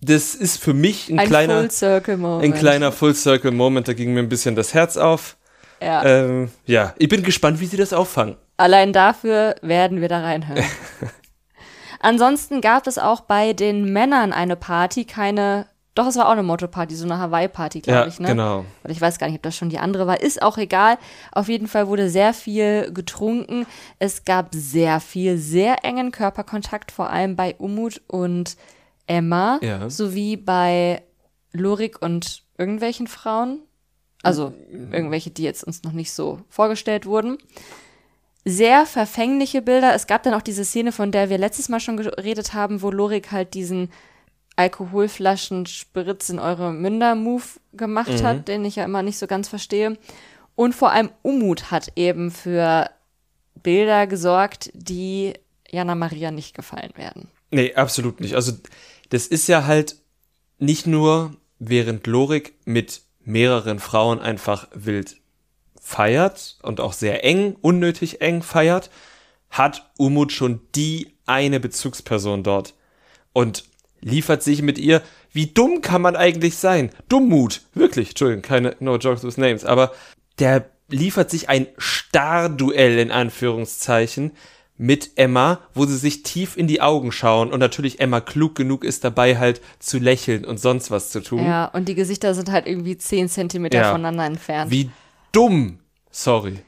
[0.00, 2.44] das ist für mich ein, Ein kleiner, Full-Circle-Moment.
[2.44, 5.36] ein kleiner Full-Circle-Moment, da ging mir ein bisschen das Herz auf.
[5.82, 6.04] Ja.
[6.04, 8.36] Ähm, ja, ich bin gespannt, wie sie das auffangen.
[8.56, 10.64] Allein dafür werden wir da reinhören.
[12.00, 15.66] Ansonsten gab es auch bei den Männern eine Party, keine,
[15.98, 18.28] doch es war auch eine Motto-Party, so eine Hawaii-Party, glaube Ja, ich, ne?
[18.28, 18.64] genau.
[18.84, 20.20] Oder ich weiß gar nicht, ob das schon die andere war.
[20.20, 20.96] Ist auch egal.
[21.32, 23.66] Auf jeden Fall wurde sehr viel getrunken.
[23.98, 28.56] Es gab sehr viel, sehr engen Körperkontakt, vor allem bei Umut und
[29.06, 29.88] Emma, Ja.
[29.90, 31.02] sowie bei
[31.52, 33.60] Lorik und irgendwelchen Frauen.
[34.22, 37.38] Also irgendwelche, die jetzt uns noch nicht so vorgestellt wurden.
[38.44, 39.94] Sehr verfängliche Bilder.
[39.94, 42.90] Es gab dann auch diese Szene, von der wir letztes Mal schon geredet haben, wo
[42.90, 43.90] Lorik halt diesen
[44.58, 47.44] Alkoholflaschen Spritz in eure Münder-Move
[47.74, 49.96] gemacht hat, den ich ja immer nicht so ganz verstehe.
[50.56, 52.90] Und vor allem Umut hat eben für
[53.62, 55.34] Bilder gesorgt, die
[55.70, 57.28] Jana Maria nicht gefallen werden.
[57.52, 58.34] Nee, absolut nicht.
[58.34, 58.52] Also,
[59.10, 59.96] das ist ja halt
[60.58, 65.20] nicht nur, während Lorik mit mehreren Frauen einfach wild
[65.80, 68.90] feiert und auch sehr eng, unnötig eng feiert,
[69.50, 72.74] hat Umut schon die eine Bezugsperson dort
[73.32, 73.67] und
[74.00, 75.02] liefert sich mit ihr.
[75.32, 76.90] Wie dumm kann man eigentlich sein?
[77.08, 79.92] Dummut, wirklich, Entschuldigung, keine No Jokes with Names, aber
[80.38, 84.32] der liefert sich ein Starduell in Anführungszeichen
[84.80, 88.84] mit Emma, wo sie sich tief in die Augen schauen und natürlich Emma klug genug
[88.84, 91.44] ist dabei halt zu lächeln und sonst was zu tun.
[91.44, 93.90] Ja, und die Gesichter sind halt irgendwie zehn Zentimeter Ja.
[93.90, 94.70] voneinander entfernt.
[94.70, 94.90] Wie
[95.32, 95.80] dumm.
[96.10, 96.60] Sorry.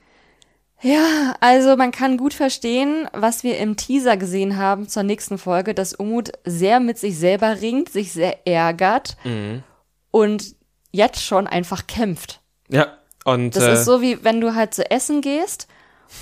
[0.82, 5.74] Ja, also man kann gut verstehen, was wir im Teaser gesehen haben zur nächsten Folge,
[5.74, 9.62] dass Umut sehr mit sich selber ringt, sich sehr ärgert Mhm.
[10.10, 10.54] und
[10.90, 12.40] jetzt schon einfach kämpft.
[12.68, 15.68] Ja, und Das äh, ist so, wie wenn du halt zu essen gehst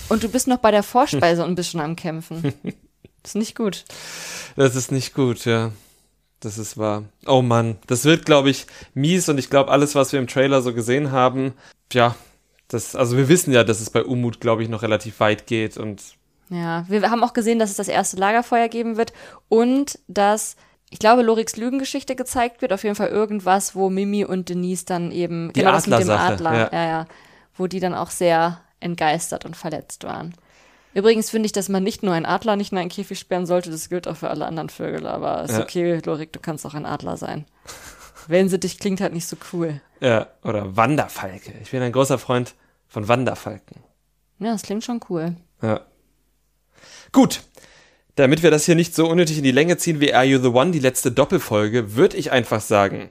[0.08, 2.42] und du bist noch bei der Vorspeise und bist schon am Kämpfen.
[3.22, 3.84] Das ist nicht gut.
[4.56, 5.70] das ist nicht gut, ja.
[6.40, 7.04] Das ist wahr.
[7.26, 10.62] Oh Mann, das wird, glaube ich, mies und ich glaube, alles, was wir im Trailer
[10.62, 11.54] so gesehen haben,
[11.92, 12.14] ja,
[12.68, 15.76] das, also wir wissen ja, dass es bei Umut, glaube ich, noch relativ weit geht
[15.76, 16.02] und
[16.50, 19.12] Ja, wir haben auch gesehen, dass es das erste Lagerfeuer geben wird
[19.48, 20.56] und dass,
[20.90, 22.72] ich glaube, Loriks Lügengeschichte gezeigt wird.
[22.72, 26.10] Auf jeden Fall irgendwas, wo Mimi und Denise dann eben, Die genau das mit dem
[26.10, 26.70] Adler, ja.
[26.72, 27.06] ja, ja,
[27.56, 30.34] wo die dann auch sehr entgeistert und verletzt waren.
[30.94, 33.70] Übrigens finde ich, dass man nicht nur einen Adler nicht in einen Käfig sperren sollte,
[33.70, 35.62] das gilt auch für alle anderen Vögel, aber ist Ja.
[35.62, 37.44] okay, Lorik, du kannst auch ein Adler sein.
[38.26, 39.80] Wellensittich klingt halt nicht so cool.
[40.00, 41.52] Ja, oder Wanderfalke.
[41.62, 42.54] Ich bin ein großer Freund
[42.86, 43.82] von Wanderfalken.
[44.38, 45.34] Ja, das klingt schon cool.
[45.62, 45.80] Ja.
[47.12, 47.42] Gut.
[48.14, 50.48] Damit wir das hier nicht so unnötig in die Länge ziehen wie Are You the
[50.48, 53.10] One, die letzte Doppelfolge, würde ich einfach sagen,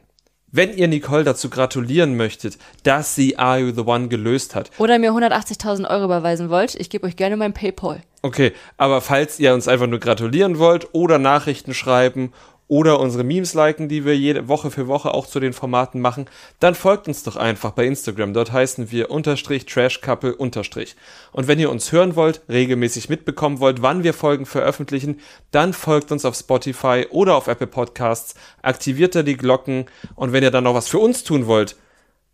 [0.52, 4.72] wenn ihr Nicole dazu gratulieren möchtet, dass sie Are You the One gelöst hat.
[4.78, 8.02] Oder mir 180.000 Euro überweisen wollt, ich gebe euch gerne mein Paypal.
[8.22, 12.34] Okay, aber falls ihr uns einfach nur gratulieren wollt oder Nachrichten schreiben
[12.68, 16.26] oder unsere Memes liken, die wir jede Woche für Woche auch zu den Formaten machen,
[16.60, 18.34] dann folgt uns doch einfach bei Instagram.
[18.34, 20.96] Dort heißen wir unterstrich trashcouple unterstrich.
[21.32, 25.20] Und wenn ihr uns hören wollt, regelmäßig mitbekommen wollt, wann wir Folgen veröffentlichen,
[25.52, 30.44] dann folgt uns auf Spotify oder auf Apple Podcasts, aktiviert da die Glocken und wenn
[30.44, 31.78] ihr dann noch was für uns tun wollt,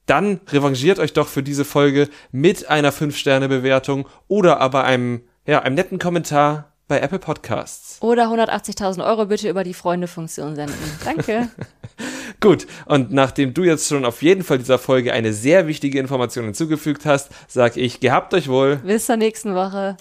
[0.05, 5.75] dann revanchiert euch doch für diese Folge mit einer 5-Sterne-Bewertung oder aber einem, ja, einem
[5.75, 7.97] netten Kommentar bei Apple Podcasts.
[8.01, 10.75] Oder 180.000 Euro bitte über die Freunde-Funktion senden.
[11.05, 11.49] Danke.
[12.39, 16.45] Gut, und nachdem du jetzt schon auf jeden Fall dieser Folge eine sehr wichtige Information
[16.45, 18.77] hinzugefügt hast, sag ich, gehabt euch wohl.
[18.77, 19.97] Bis zur nächsten Woche.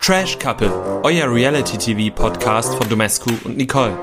[0.00, 0.70] Trash Couple,
[1.02, 3.98] euer Reality-TV-Podcast von Domescu und Nicole.